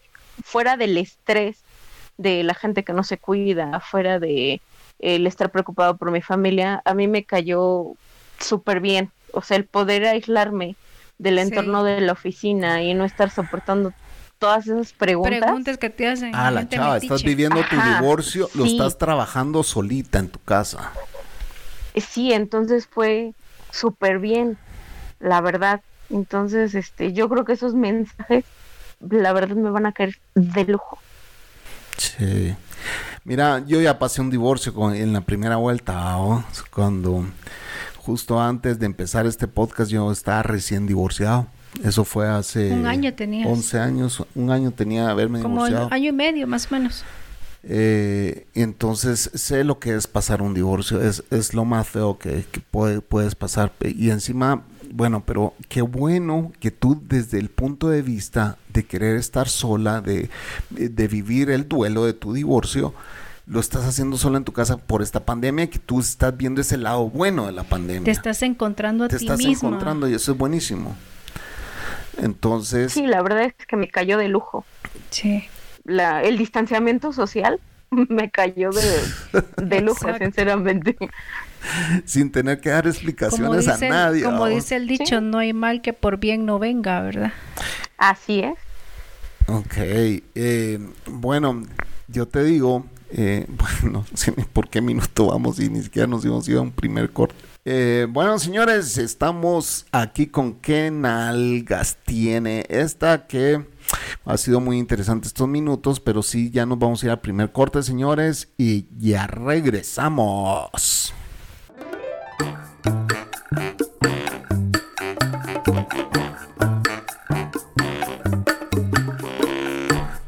[0.42, 1.58] fuera del estrés
[2.16, 4.62] de la gente que no se cuida, fuera de
[4.98, 7.96] el estar preocupado por mi familia, a mí me cayó
[8.38, 9.12] súper bien.
[9.32, 10.78] O sea, el poder aislarme
[11.18, 11.42] del Sí.
[11.42, 13.92] entorno de la oficina y no estar soportando
[14.38, 15.40] todas esas preguntas.
[15.40, 16.34] Preguntas que te hacen.
[16.34, 17.06] Ah, la chava, metiche.
[17.06, 20.92] estás viviendo tu Ajá, divorcio, lo estás trabajando solita en tu casa.
[21.94, 23.34] Eh, Sí, entonces fue
[23.70, 24.58] súper bien,
[25.18, 25.82] la verdad.
[26.10, 28.44] Entonces, este, yo creo que esos mensajes,
[29.00, 31.04] la verdad, me van a caer de lujo.
[31.98, 32.56] Sí.
[33.26, 36.16] Mira, yo ya pasé un divorcio con- en la primera vuelta,
[36.70, 37.24] cuando
[37.98, 41.48] justo antes de empezar este podcast yo estaba recién divorciado.
[41.82, 43.48] Eso fue hace Un año tenías.
[43.50, 45.88] 11 años, un año tenía haberme Como divorciado.
[45.92, 47.02] año y medio, más o menos.
[47.64, 52.44] Eh, entonces sé lo que es pasar un divorcio, es, es lo más feo que,
[52.52, 53.72] que puede- puedes pasar.
[53.80, 54.62] Y encima,
[54.96, 60.00] bueno, pero qué bueno que tú desde el punto de vista de querer estar sola,
[60.00, 60.30] de,
[60.70, 62.94] de vivir el duelo de tu divorcio,
[63.46, 66.78] lo estás haciendo sola en tu casa por esta pandemia, que tú estás viendo ese
[66.78, 68.04] lado bueno de la pandemia.
[68.04, 69.68] Te estás encontrando a Te ti estás misma.
[69.68, 70.96] encontrando y eso es buenísimo.
[72.18, 74.64] Entonces, Sí, la verdad es que me cayó de lujo.
[75.10, 75.44] Sí.
[75.84, 79.00] La, el distanciamiento social me cayó de,
[79.64, 80.96] de lujo, sinceramente.
[82.04, 84.22] sin tener que dar explicaciones dice, a nadie.
[84.24, 85.24] como dice el dicho, Sí.
[85.24, 87.32] no hay mal que por bien no venga, ¿verdad?
[87.98, 88.54] Así es.
[89.48, 91.62] Ok, eh, bueno,
[92.08, 93.46] yo te digo, eh,
[93.82, 96.62] bueno, no sé ni por qué minuto vamos y ni siquiera nos hemos ido a
[96.62, 97.36] un primer corte.
[97.68, 103.66] Eh, bueno, señores, estamos aquí con qué nalgas tiene esta que
[104.24, 107.50] ha sido muy interesante estos minutos, pero sí, ya nos vamos a ir al primer
[107.50, 111.12] corte, señores, y ya regresamos.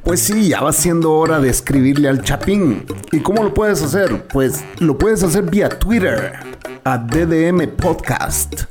[0.08, 2.86] Pues sí, ya va siendo hora de escribirle al Chapín.
[3.12, 4.26] ¿Y cómo lo puedes hacer?
[4.28, 6.32] Pues lo puedes hacer vía Twitter,
[6.84, 8.62] a DDM Podcast.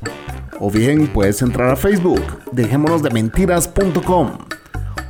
[0.58, 4.38] O bien puedes entrar a Facebook, dejémonos de mentiras.com.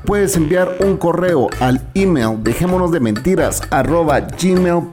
[0.04, 4.88] Puedes enviar un correo al email dejémonos de mentiras gmail.com.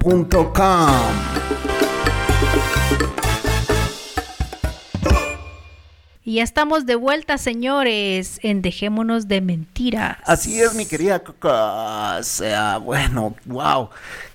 [6.36, 10.18] ya estamos de vuelta, señores, en Dejémonos de Mentiras.
[10.26, 11.22] Así es, mi querida.
[11.42, 13.90] O sea, bueno, wow.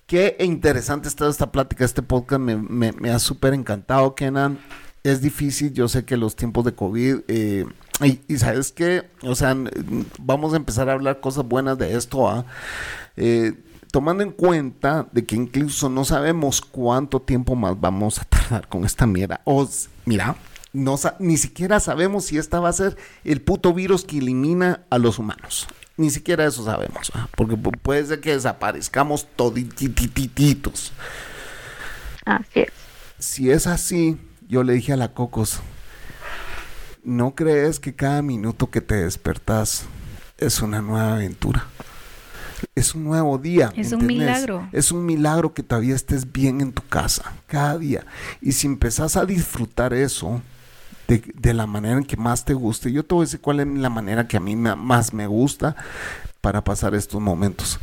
[0.07, 4.59] Qué interesante está esta plática, este podcast me, ha súper encantado, Kenan.
[5.05, 7.65] Es difícil, yo sé que los tiempos de COVID, eh,
[8.29, 9.57] y, sabes que, o sea,
[10.19, 12.45] vamos a empezar a hablar cosas buenas de esto, ¿ah?
[13.17, 13.55] Eh,
[13.93, 18.85] tomando en cuenta de que incluso no sabemos cuánto tiempo más vamos a tardar con
[18.85, 19.41] esta mierda.
[19.45, 20.37] O, s- mira,
[20.73, 24.99] no ni siquiera sabemos si esta va a ser el puto virus que elimina a
[24.99, 25.67] los humanos.
[25.97, 27.29] Ni siquiera eso sabemos, ¿ah?
[27.37, 30.93] porque pu- puede ser que desaparezcamos todititititos.
[32.25, 32.69] Así es.
[33.19, 34.17] Si es así,
[34.49, 35.61] yo le dije a la Cocos,
[37.05, 39.85] ¿no crees que cada minuto que te despertás
[40.39, 41.67] es una nueva aventura?
[42.75, 43.73] Es un nuevo día.
[43.77, 44.19] Es un ¿entendés?
[44.19, 44.69] milagro.
[44.73, 48.07] Es un milagro que todavía estés bien en tu casa, cada día.
[48.41, 50.41] Y si empezás a disfrutar eso
[51.11, 53.61] de, de la manera en que más te guste, yo te voy a decir cuál
[53.61, 55.75] es la manera que a mí más me gusta
[56.41, 57.79] para pasar estos momentos.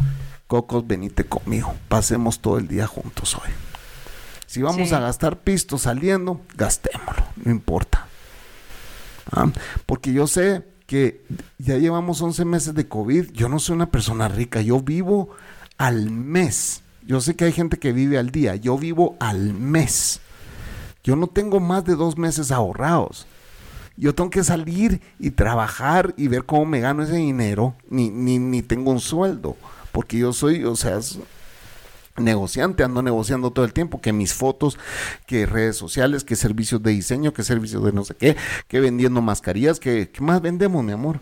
[0.48, 1.76] Cocos, venite conmigo.
[1.90, 3.52] Pasemos todo el día juntos hoy.
[4.46, 4.96] Si vamos Sí.
[4.96, 8.08] a gastar pisto saliendo, gastémoslo, no importa.
[9.32, 9.48] ¿Ah?
[9.86, 11.26] Porque yo sé que
[11.58, 15.32] ya llevamos 11 meses de COVID, yo no soy una persona rica, yo vivo
[15.78, 16.82] al mes.
[17.06, 20.22] Yo sé que hay gente que vive al día, yo vivo al mes.
[21.08, 23.26] Yo no tengo más de dos meses ahorrados.
[23.96, 28.40] Yo tengo que salir y trabajar y ver cómo me gano ese dinero, ni, ni,
[28.40, 29.56] ni tengo un sueldo,
[29.94, 31.18] porque yo soy, o sea, es-
[32.18, 34.78] negociante, ando negociando todo el tiempo, que mis fotos,
[35.28, 38.36] que redes sociales, que servicios de diseño, que servicios de no sé qué,
[38.68, 41.22] que vendiendo mascarillas, que ¿qué más vendemos, mi amor?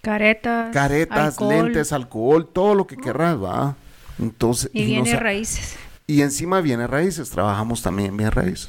[0.00, 0.72] Caretas.
[0.72, 3.74] Caretas, alcohol, lentes, alcohol, todo lo que querrás, va.
[4.20, 5.74] Entonces, Y viene raíces.
[6.06, 8.68] y encima viene raíces, trabajamos también bien raíces.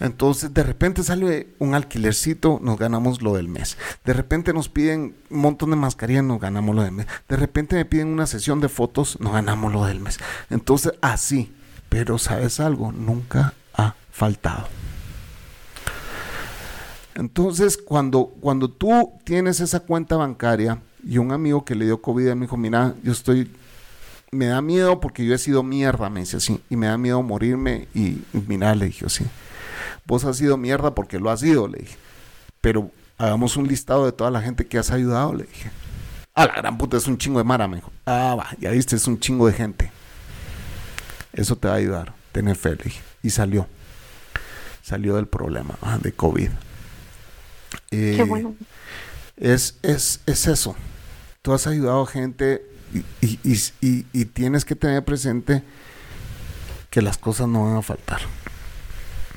[0.00, 3.76] Entonces, de repente sale un alquilercito, nos ganamos lo del mes.
[4.04, 7.06] De repente nos piden un montón de mascarillas, nos ganamos lo del mes.
[7.28, 10.18] De repente me piden una sesión de fotos, nos ganamos lo del mes.
[10.50, 11.52] Entonces, así.
[11.88, 14.66] Pero sabes algo, nunca ha faltado.
[17.14, 22.34] Entonces, cuando, cuando tú tienes esa cuenta bancaria y un amigo que le dio COVID
[22.34, 23.50] me dijo, mira, yo estoy,
[24.32, 27.22] me da miedo porque yo he sido mierda, me dice así, y me da miedo
[27.22, 29.24] morirme y, y mira, le dije así,
[30.06, 31.96] vos has sido mierda porque lo has sido, le dije,
[32.60, 35.70] pero hagamos un listado de toda la gente que has ayudado, le dije.
[36.34, 37.92] A la gran puta, es un chingo de mara, me dijo.
[38.06, 39.90] Ah, va, ya viste, es un chingo de gente.
[41.32, 43.00] Eso te va a ayudar, tener fe, le dije.
[43.22, 43.66] Y salió.
[44.82, 46.48] Salió del problema ah, de COVID.
[47.90, 48.54] Eh, Qué bueno.
[49.36, 50.76] es, es, es eso.
[51.42, 52.62] Tú has ayudado a gente
[52.92, 55.62] y, y- y- y- y tienes que tener presente
[56.90, 58.20] que las cosas no van a faltar.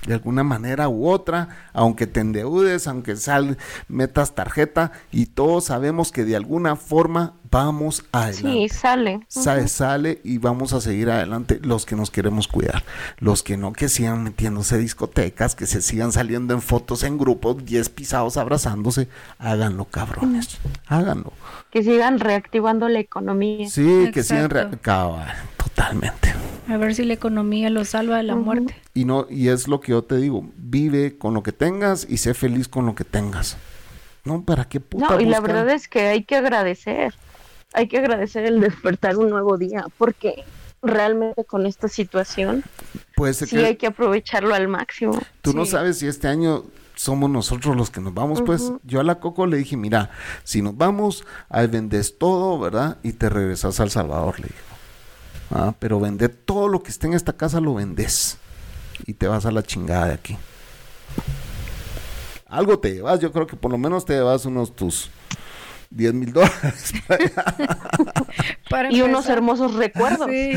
[0.08, 6.12] De alguna manera u otra, aunque te endeudes, aunque sal, metas tarjeta, y todos sabemos
[6.12, 8.42] que de alguna forma vamos adelante.
[8.42, 9.20] Sí, sale.
[9.28, 9.68] Sa- Ujú.
[9.68, 12.84] sale y vamos a seguir adelante los que nos queremos cuidar.
[13.20, 17.18] Los que no, que sigan metiéndose a discotecas, que se sigan saliendo en fotos en
[17.18, 19.08] grupos, 10 pisados abrazándose,
[19.40, 20.58] háganlo, cabrones.
[20.88, 21.32] Háganlo.
[21.72, 23.70] Que sigan reactivando la economía.
[23.70, 24.70] Sí, que sigan Exacto.
[24.72, 26.34] rea- cabal, totalmente.
[26.68, 28.76] A ver si la economía lo salva de la muerte.
[28.94, 32.18] Y no, y es lo que yo te digo, vive con lo que tengas y
[32.18, 33.58] sé feliz con lo que tengas.
[34.26, 37.14] No, ¿para qué puta No, y la verdad es que hay que agradecer.
[37.74, 40.44] Hay que agradecer el despertar un nuevo día, porque
[40.82, 42.64] realmente con esta situación
[43.16, 45.20] Puede ser sí que hay que aprovecharlo al máximo.
[45.42, 49.04] Tú no sabes si este año somos nosotros los que nos vamos, pues yo a
[49.04, 50.10] la Coco le dije, mira,
[50.44, 52.98] si nos vamos, ahí vendes todo, ¿verdad?
[53.04, 54.77] Y te regresas a El Salvador, le digo.
[55.52, 58.38] Ah, pero vende todo lo que esté en esta casa, lo vendes.
[59.06, 60.38] Y te vas a la chingada de aquí.
[62.48, 65.10] Algo te llevas, yo creo que por lo menos te llevas unos tus
[65.90, 66.94] 10 mil dólares.
[68.70, 70.28] Para Y unos hermosos recuerdos.
[70.30, 70.52] Sí.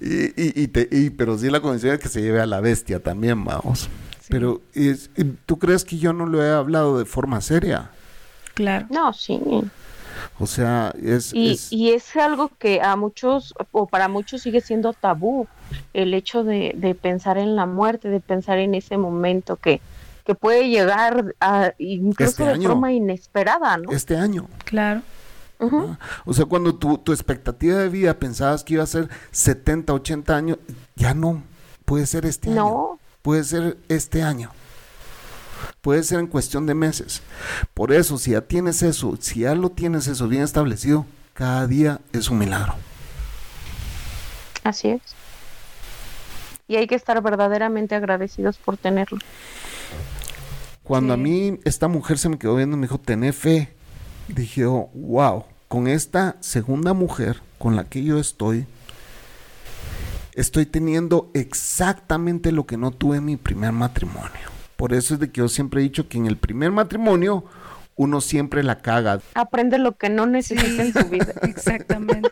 [0.00, 2.60] Y, y, y te- y- pero sí la condición es que se lleve a la
[2.60, 3.88] bestia también, vamos.
[4.28, 5.10] Pero es-
[5.46, 7.90] tú crees que yo no lo he hablado de forma seria.
[8.54, 8.86] Claro.
[8.90, 9.38] No, sí.
[10.38, 14.60] O sea, es, Y, es- y es algo que a muchos, o para muchos sigue
[14.60, 15.46] siendo tabú,
[15.94, 19.80] el hecho de, de pensar en la muerte, de pensar en ese momento que,
[20.24, 22.68] que puede llegar a, incluso Este de año.
[22.70, 23.90] forma inesperada, ¿no?
[23.92, 24.46] este año.
[24.64, 25.02] Claro.
[25.60, 25.98] ¿ah?
[26.24, 30.36] O sea, cuando tu, tu expectativa de vida pensabas que iba a ser 70, 80
[30.36, 30.58] años,
[30.96, 31.42] ya no.
[31.84, 32.56] Puede ser este año.
[32.56, 34.50] No, Puede ser este año.
[35.80, 37.22] Puede ser en cuestión de meses.
[37.74, 42.00] Por eso, si ya tienes eso, si ya lo tienes eso bien establecido, cada día
[42.12, 42.74] es un milagro.
[44.64, 45.02] así es.
[46.68, 49.18] Y hay que estar verdaderamente agradecidos por tenerlo.
[50.82, 53.74] Cuando a mí esta mujer se me quedó viendo y me dijo, tené fe,
[54.28, 58.66] dije, yo, wow, con esta segunda mujer con la que yo estoy,
[60.34, 64.55] estoy teniendo exactamente lo que no tuve en mi primer matrimonio.
[64.76, 67.44] Por eso es de que yo siempre he dicho que en el primer matrimonio
[67.96, 69.20] uno siempre la caga.
[69.34, 71.32] Aprende lo que no necesita en su vida.
[71.42, 72.30] Exactamente.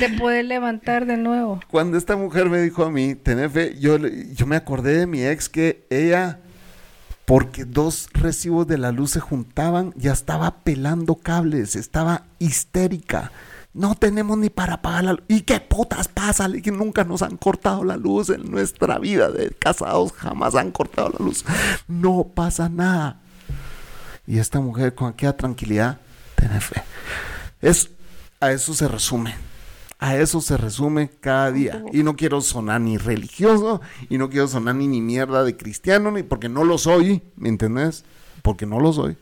[0.00, 1.60] Te puedes levantar de nuevo.
[1.70, 5.06] Cuando esta mujer me dijo a mí, tener fe, yo, le- yo me acordé de
[5.06, 6.40] mi ex que ella,
[7.24, 13.30] porque dos recibos de la luz se juntaban, ya estaba pelando cables, estaba histérica.
[13.74, 15.22] No tenemos ni para pagar la luz.
[15.28, 16.46] ¿Y qué putas pasa?
[16.48, 21.14] Dije, nunca nos han cortado la luz en nuestra vida de casados, jamás han cortado
[21.18, 21.44] la luz.
[21.88, 23.22] No pasa nada.
[24.26, 25.98] Y esta mujer con aquella tranquilidad,
[26.34, 26.82] tener fe.
[27.62, 27.90] Es,
[28.40, 29.34] a eso se resume.
[29.98, 31.82] A eso se resume cada día.
[31.92, 33.80] Y no quiero sonar ni religioso,
[34.10, 37.48] y no quiero sonar ni, ni mierda de cristiano, ni porque no lo soy, ¿me
[37.48, 38.04] entendés?
[38.42, 39.16] Porque no lo soy.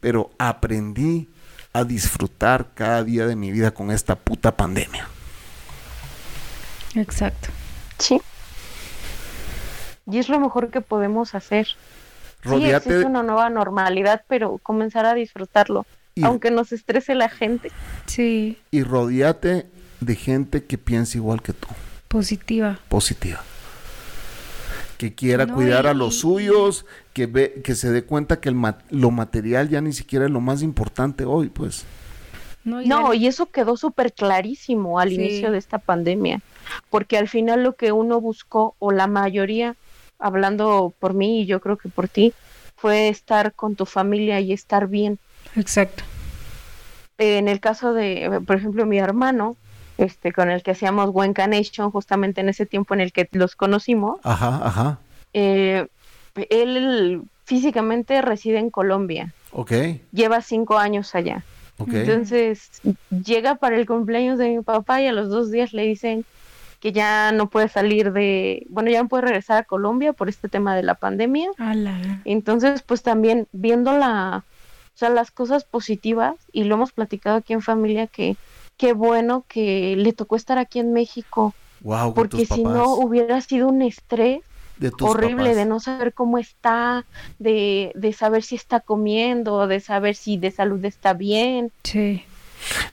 [0.00, 1.28] Pero aprendí
[1.72, 5.06] a disfrutar cada día de mi vida con esta puta pandemia.
[6.94, 7.48] Exacto.
[7.98, 8.20] Sí.
[10.10, 11.66] Y es lo mejor que podemos hacer.
[11.66, 17.14] Sí, Rodeate existe de- una nueva normalidad, pero comenzar a disfrutarlo, Y- aunque nos estrese
[17.14, 17.70] la gente.
[18.06, 18.58] Sí.
[18.70, 19.66] y rodeate
[20.00, 21.68] de gente que piensa igual que tú,
[22.08, 22.80] Positiva.
[22.88, 23.40] positiva.
[25.02, 28.48] Que quiera No, cuidar a y- los suyos, que ve, que se dé cuenta que
[28.48, 31.84] el ma- lo material ya ni siquiera es lo más importante hoy, pues.
[32.62, 35.16] No, y No, el- y eso quedó súper clarísimo al Sí.
[35.16, 36.40] inicio de esta pandemia,
[36.88, 39.74] porque al final lo que uno buscó, o la mayoría,
[40.20, 42.32] hablando por mí y yo creo que por ti,
[42.76, 45.18] fue estar con tu familia y estar bien.
[45.56, 46.04] Exacto.
[47.18, 49.56] En el caso de, por ejemplo, mi hermano,
[50.02, 53.56] este, con el que hacíamos Wenca Nation, justamente en ese tiempo en el que los
[53.56, 54.98] conocimos, Ajá, ajá.
[55.32, 55.86] eh,
[56.50, 59.72] él físicamente reside en Colombia, Ok,
[60.12, 61.44] lleva cinco años allá.
[61.78, 61.92] ok.
[61.92, 62.70] Entonces
[63.10, 66.24] llega para el cumpleaños de mi papá y a los dos días le dicen,
[66.80, 70.48] que ya no puede salir de, bueno, ya no puede regresar a Colombia por este
[70.48, 71.50] tema de la pandemia.
[71.58, 72.22] Ala.
[72.24, 74.42] Entonces, pues también viendo la,
[74.94, 78.36] o sea, las cosas positivas, y lo hemos platicado aquí en familia, que
[78.82, 83.68] qué bueno que le tocó estar aquí en México, Wow, porque si no hubiera sido
[83.68, 84.40] un estrés
[84.76, 85.56] de horrible papás.
[85.56, 87.04] de no saber cómo está,
[87.38, 91.70] de, de saber si está comiendo, de saber si de salud está bien.
[91.84, 92.24] Sí.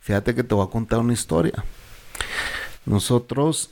[0.01, 1.65] Fíjate que te voy a contar una historia.
[2.85, 3.71] Nosotros,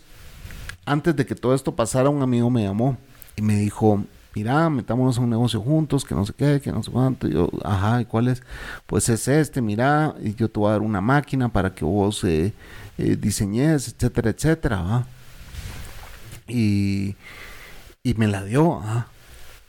[0.88, 2.98] antes de que todo esto pasara, un amigo me llamó
[3.36, 4.04] y me dijo,
[4.38, 7.28] mira, metámonos a un negocio juntos, que no sé qué, que no sé cuánto.
[7.28, 8.44] Y yo, ajá, ¿y cuál es?
[8.86, 12.24] Pues es este, mira, y yo te voy a dar una máquina para que vos
[12.24, 12.54] eh,
[13.00, 15.08] eh, diseñes, etcétera, etcétera, ¿va?
[16.48, 17.16] Y,
[18.04, 19.08] y me la dio, ¿ah?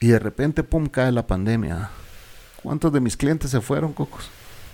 [0.01, 1.77] Y de repente, pum, cae la pandemia.
[1.77, 1.91] ¿ah?
[2.63, 4.29] ¿Cuántos de mis clientes se fueron, Cocos?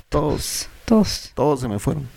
[0.08, 1.30] Todos Todos.
[1.34, 2.08] todos se me fueron.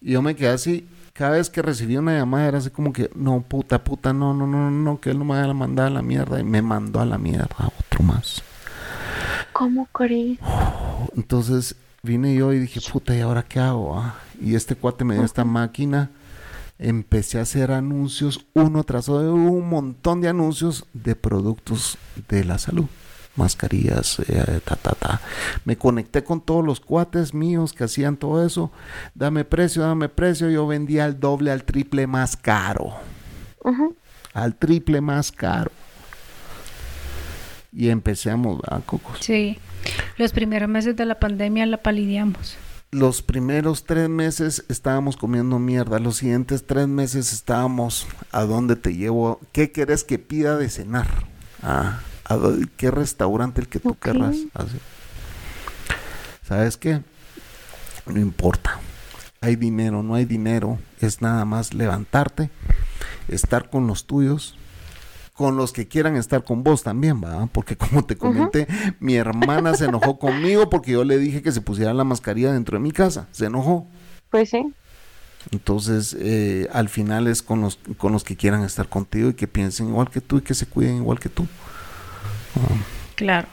[0.00, 3.10] Y yo me quedé así, cada vez que recibí una llamada era así como que,
[3.14, 5.90] no, puta, puta, no, no, no, no, que él no me vaya a mandar a
[5.90, 6.40] la mierda.
[6.40, 8.42] Y me mandó a la mierda, otro más.
[9.52, 10.38] ¿Cómo crees?
[11.16, 13.98] Entonces vine yo y dije, puta, ¿y ahora qué hago?
[13.98, 14.16] ah?
[14.40, 16.10] Y este cuate me dio esta máquina.
[16.78, 21.98] Empecé a hacer anuncios uno tras otro, un montón de anuncios de productos
[22.28, 22.86] de la salud.
[23.36, 25.20] Mascarillas, eh, ta, ta, ta.
[25.64, 28.70] Me conecté con todos los cuates míos que hacían todo eso.
[29.14, 30.50] Dame precio, dame precio.
[30.50, 32.92] Yo vendía al doble, al triple más caro.
[34.34, 35.70] Al triple más caro.
[37.72, 39.18] Y empezamos, ¿verdad, Cocos?
[39.20, 39.58] Sí.
[40.18, 42.56] Los primeros meses de la pandemia la palideamos.
[42.90, 45.98] los primeros tres meses estábamos comiendo mierda.
[45.98, 49.40] Los siguientes tres meses estábamos a dónde te llevo.
[49.52, 51.06] ¿Qué querés que pida de cenar?
[51.62, 52.00] Ah,
[52.32, 53.98] ¿a dó- ¿Qué restaurante el que tú Ok.
[54.00, 54.36] querrás?
[54.54, 54.78] Así.
[56.46, 57.00] ¿Sabes qué?
[58.06, 58.78] No importa.
[59.40, 60.78] Hay dinero, no hay dinero.
[61.00, 62.50] Es nada más levantarte,
[63.28, 64.56] estar con los tuyos,
[65.34, 67.46] con los que quieran estar con vos también, ¿va?
[67.46, 68.66] Porque como te comenté,
[69.00, 72.76] mi hermana se enojó conmigo porque yo le dije que se pusiera la mascarilla dentro
[72.76, 73.26] de mi casa.
[73.32, 73.86] Se enojó.
[74.30, 74.62] Pues sí.
[75.50, 79.48] Entonces, eh, al final es con los, con los que quieran estar contigo y que
[79.48, 81.48] piensen igual que tú y que se cuiden igual que tú.
[83.14, 83.48] Claro.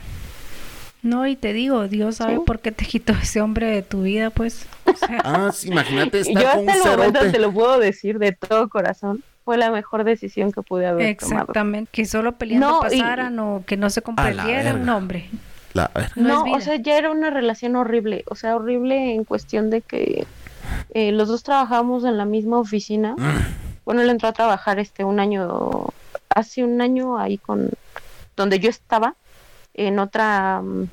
[1.01, 2.41] No, y te digo, Dios sabe Sí.
[2.45, 4.65] por qué te quitó ese hombre de tu vida, pues.
[4.85, 7.79] O sea, Ah, sí, imagínate estar Yo con un hasta el momento te lo puedo
[7.79, 9.23] decir de todo corazón.
[9.45, 11.41] Fue la mejor decisión que pude haber tomado.
[11.41, 11.89] exactamente.
[11.91, 15.29] Que solo peleando No, y- pasaran o que no se comprendieran, no, hombre.
[15.73, 18.23] La No o sea, ya era una relación horrible.
[18.27, 20.25] O sea, horrible en cuestión de que
[20.93, 23.15] eh, los dos trabajábamos en la misma oficina.
[23.85, 25.87] Bueno, él entró a trabajar este un año,
[26.29, 27.69] hace un año ahí con
[28.39, 29.15] donde yo estaba,
[29.73, 30.87] en otra, mm,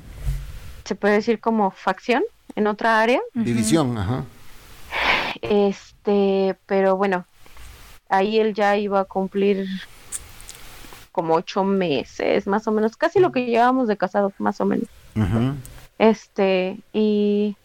[0.83, 2.23] se puede decir como facción,
[2.55, 3.21] en otra área.
[3.33, 4.25] División, ajá.
[5.41, 7.25] Este, pero bueno,
[8.09, 9.65] ahí él ya iba a cumplir
[11.13, 14.87] como ocho meses, más o menos, casi lo que llevábamos de casado, más o menos.
[15.97, 17.55] Este, y,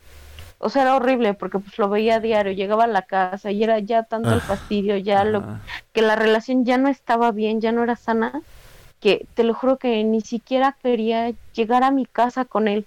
[0.58, 3.62] o sea, era horrible porque pues lo veía a diario, llegaba a la casa y
[3.64, 5.44] era ya tanto el Ah, fastidio, ya lo,
[5.92, 8.40] que la relación ya no estaba bien, ya no era sana,
[9.02, 12.86] que te lo juro que ni siquiera quería llegar a mi casa con él.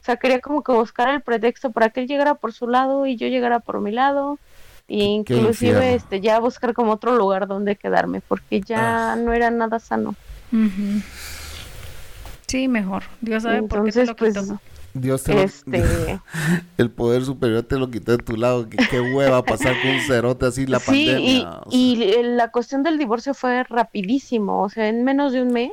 [0.00, 3.06] O sea, quería como que buscar el pretexto para que él llegara por su lado
[3.06, 4.38] y yo llegara por mi lado.
[4.88, 9.16] E Qué inclusive este ya buscar como otro lugar donde quedarme, porque ya Ah.
[9.16, 10.14] no era nada sano.
[12.46, 13.04] Sí, mejor.
[13.20, 14.60] Dios sabe por qué te Entonces, lo pues, quitó.
[14.94, 16.20] Dios te lo- este,
[16.78, 18.68] el poder superior te lo quitó de tu lado.
[18.68, 21.20] Qué hueva pasar con un cerote así la sí, pandemia.
[21.20, 25.42] y, o sea, y la cuestión del divorcio fue rapidísimo, o sea, en menos de
[25.42, 25.70] un mes.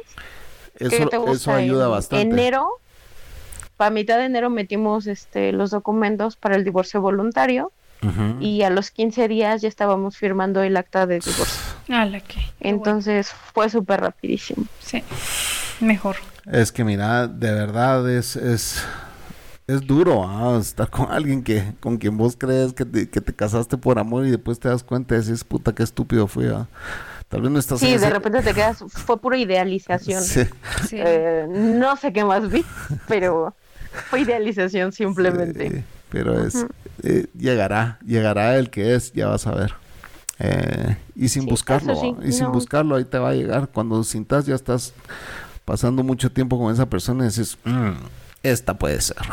[0.78, 1.34] ¿qué eso, te gusta?
[1.34, 2.22] eso ayuda En bastante.
[2.28, 2.68] Enero,
[3.78, 7.72] para mitad de enero metimos este los documentos para el divorcio voluntario
[8.39, 11.61] y a los 15 días ya estábamos firmando el acta de divorcio.
[11.88, 11.93] Que.
[11.93, 12.20] bueno.
[12.59, 14.65] Entonces fue súper rapidísimo.
[14.80, 15.01] Sí.
[15.80, 16.15] Mejor.
[16.51, 18.84] Es que mira, de verdad es, es,
[19.68, 23.34] es duro ah, estar con alguien que, con quien vos crees que te, que te
[23.34, 26.45] casaste por amor y después te das cuenta y dices, puta, qué estúpido fui.
[26.47, 26.68] ah".
[27.28, 30.24] Tal vez no estás en Sí, de ese- repente te quedas, fue pura idealización.
[30.24, 30.43] Sí,
[30.88, 30.97] Sí.
[30.99, 32.63] Eh, no sé qué más vi,
[33.07, 33.53] pero
[34.09, 35.70] fue idealización simplemente.
[35.70, 36.65] sí, pero es,
[37.03, 39.74] eh, llegará, llegará el que es, ya vas a ver.
[40.39, 43.68] Eh, y sin Sí, buscarlo, y sin buscarlo, ahí te va a llegar.
[43.74, 44.93] Cuando sintas ya estás
[45.65, 47.91] pasando mucho tiempo con esa persona y dices, "Mm,
[48.43, 49.17] esta puede ser.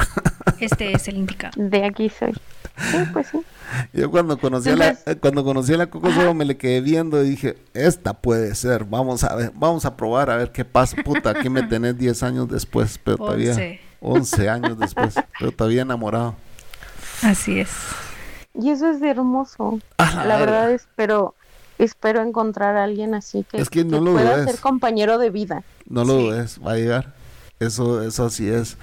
[0.60, 1.52] Este es el indicado.
[1.56, 2.32] De aquí soy.
[2.32, 3.40] Sí, pues sí.
[3.92, 6.80] Yo cuando conocí a la, eh, cuando conocí a la Coco solo me le quedé
[6.80, 10.64] viendo y dije, esta puede ser, vamos a ver, vamos a probar a ver qué
[10.64, 10.96] pasa.
[11.04, 13.80] Puta, aquí me tenés 10 años después, pero todavía Once.
[14.00, 16.36] 11 años después, pero todavía enamorado.
[17.22, 17.70] Así es.
[18.54, 19.80] Y eso es hermoso.
[19.98, 21.34] La verdad es, pero
[21.78, 24.50] espero encontrar a alguien así que, Es que no lo pueda dudes.
[24.52, 25.62] ser compañero de vida.
[25.86, 26.30] No lo Sí.
[26.30, 27.23] ves, va a llegar.
[27.60, 28.76] Eso, eso así es.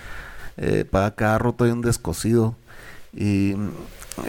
[0.57, 2.55] Eh, para cada roto hay un descosido.
[3.15, 3.55] Y,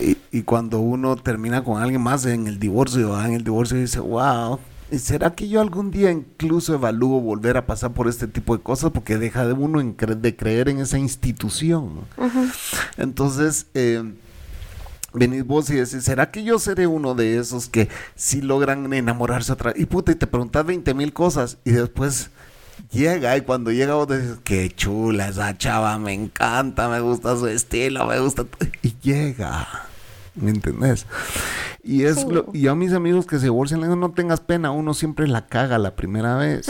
[0.01, 3.26] y, y cuando uno termina con alguien más en el divorcio, ¿va?
[3.26, 4.59] en el divorcio dice, wow,
[4.90, 8.62] ¿y ¿será que yo algún día incluso evalúo volver a pasar por este tipo de
[8.62, 8.90] cosas?
[8.90, 12.01] Porque deja de uno en cre- de creer en esa institución.
[12.97, 14.03] Entonces, eh,
[15.12, 19.53] venís vos y decís, ¿será que yo seré uno de esos que sí logran enamorarse
[19.53, 19.80] otra vez?
[19.82, 22.30] Y puta, y te preguntas 20 mil cosas y después
[22.93, 27.47] llega y cuando llega vos dices, qué chula esa chava, me encanta, me gusta su
[27.49, 28.45] estilo, me gusta...
[28.45, 28.70] t-".
[28.82, 29.66] Y llega,
[30.34, 31.07] ¿me entendés?
[31.84, 32.26] Y es Sí.
[32.30, 35.26] lo, y a mis amigos que se divorcian, les digo, no tengas pena, uno siempre
[35.26, 36.66] la caga la primera vez.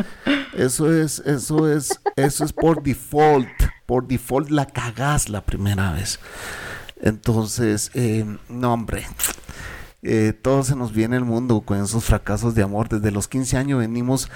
[0.56, 3.46] Eso es, eso es, eso es por default.
[3.84, 6.18] Por default la cagás la primera vez.
[7.02, 9.06] Entonces, eh, no, hombre.
[10.02, 12.88] Eh, todo se nos viene el mundo con esos fracasos de amor.
[12.88, 14.30] Desde los 15 años venimos,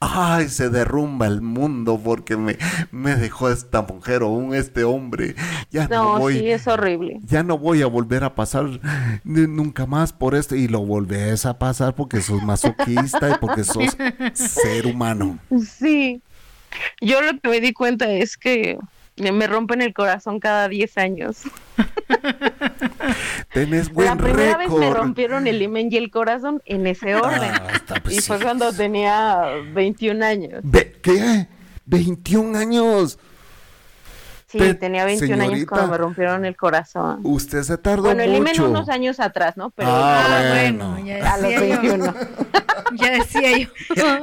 [0.00, 2.58] ay, se derrumba el mundo porque me,
[2.90, 5.34] me dejó esta mujer o un este hombre.
[5.70, 7.20] Ya no, No, voy, sí, es horrible.
[7.24, 8.66] ya no voy a volver a pasar
[9.24, 10.56] nunca más por esto.
[10.56, 13.96] Y lo volvés a pasar porque sos masoquista y porque sos
[14.34, 15.38] ser humano.
[15.66, 16.20] Sí.
[17.00, 18.78] Yo lo que me di cuenta es que
[19.16, 21.42] me rompen el corazón cada 10 años.
[23.54, 27.50] Tenés buen La primera vez me rompieron el imen y el corazón en ese orden.
[27.54, 28.26] Ah, está, pues y sí.
[28.26, 30.60] fue cuando tenía 21 años.
[30.64, 31.46] Ve- ¿Qué?
[31.86, 33.18] 21 años.
[34.48, 37.20] Sí, Pe- tenía 21 años cuando me rompieron el corazón.
[37.22, 38.68] Usted se tardó Bueno, el imen mucho.
[38.68, 39.70] unos años atrás, ¿no?
[39.70, 40.90] Pero, Ah, Ah, bueno.
[40.92, 41.80] bueno, ya a los decía yo.
[41.80, 42.14] 21.
[42.96, 43.68] Ya decía yo.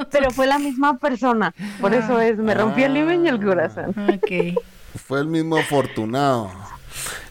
[0.12, 1.54] Pero fue la misma persona.
[1.82, 3.90] Por eso es, me rompió el imen y el corazón.
[3.98, 4.58] ok.
[5.08, 6.52] Fue el mismo afortunado.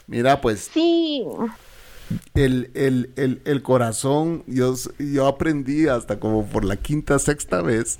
[0.07, 1.25] Mira, pues Sí,
[2.33, 7.99] el, el, el, el corazón, yo, yo aprendí hasta como por la quinta, sexta vez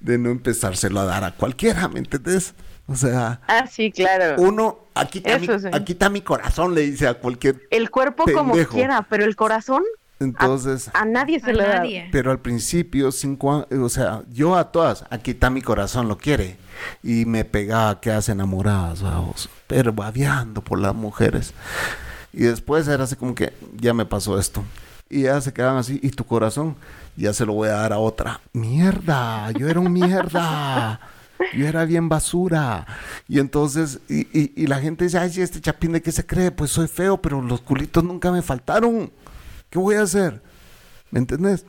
[0.00, 2.54] de no empezárselo a dar a cualquiera, ¿me entendés?
[2.88, 4.40] O sea, ah, sí, claro.
[4.40, 5.68] uno, aquí está, mi, sí.
[5.72, 7.62] aquí está mi corazón, le dice a cualquier...
[7.70, 9.82] El cuerpo como quiera, pero el corazón
[10.20, 10.90] Entonces...
[10.94, 11.76] a nadie se A le da.
[11.78, 12.08] nadie.
[12.12, 16.58] Pero al principio, cinco o sea, yo a todas, aquí está mi corazón, lo quiere.
[17.02, 19.48] Y me pegaba, quedas enamoradas, vamos.
[19.66, 21.54] Pero babeando por las mujeres.
[22.32, 24.62] Y después era así como que, ya me pasó esto.
[25.08, 26.76] Y ya se quedaban así, y tu corazón,
[27.16, 28.40] ya se lo voy a dar a otra.
[28.52, 31.00] Mierda, yo era un mierda.
[31.54, 32.86] Yo era bien basura.
[33.28, 36.50] Y entonces, y, y- y la gente dice, ay, este chapín de qué se cree,
[36.50, 39.12] pues soy feo, pero los culitos nunca me faltaron.
[39.68, 40.42] ¿Qué voy a hacer?
[41.10, 41.66] ¿Me entendés?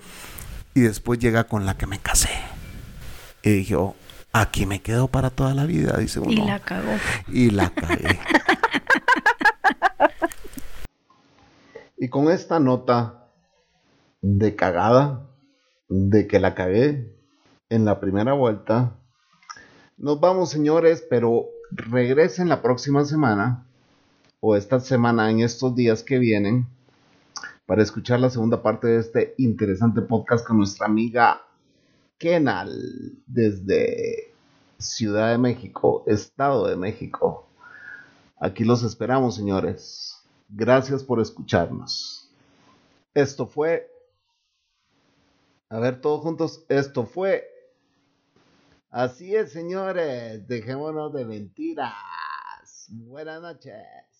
[0.73, 2.29] Y después llega con la que me casé.
[3.43, 3.93] Y dije, oh,
[4.31, 6.31] aquí me quedo para toda la vida, dice uno.
[6.31, 6.91] Y la cagó.
[7.27, 8.19] Y la cagué.
[11.97, 13.29] Y con esta nota
[14.21, 15.27] de cagada,
[15.89, 17.15] de que la cagué
[17.69, 18.95] en la primera vuelta,
[19.97, 23.65] nos vamos señores, pero regresen la próxima semana
[24.39, 26.67] o esta semana en estos días que vienen
[27.65, 31.41] para escuchar la segunda parte de este interesante podcast con nuestra amiga
[32.17, 32.71] Kenal
[33.25, 34.33] desde
[34.77, 37.47] Ciudad de México, Estado de México.
[38.39, 40.16] Aquí los esperamos, señores.
[40.49, 42.29] Gracias por escucharnos.
[43.13, 43.91] Esto fue...
[45.69, 47.45] A ver, todos juntos, esto fue...
[48.89, 50.47] Así es, señores.
[50.47, 51.93] Dejémonos de mentiras.
[52.89, 54.16] Buenas noches.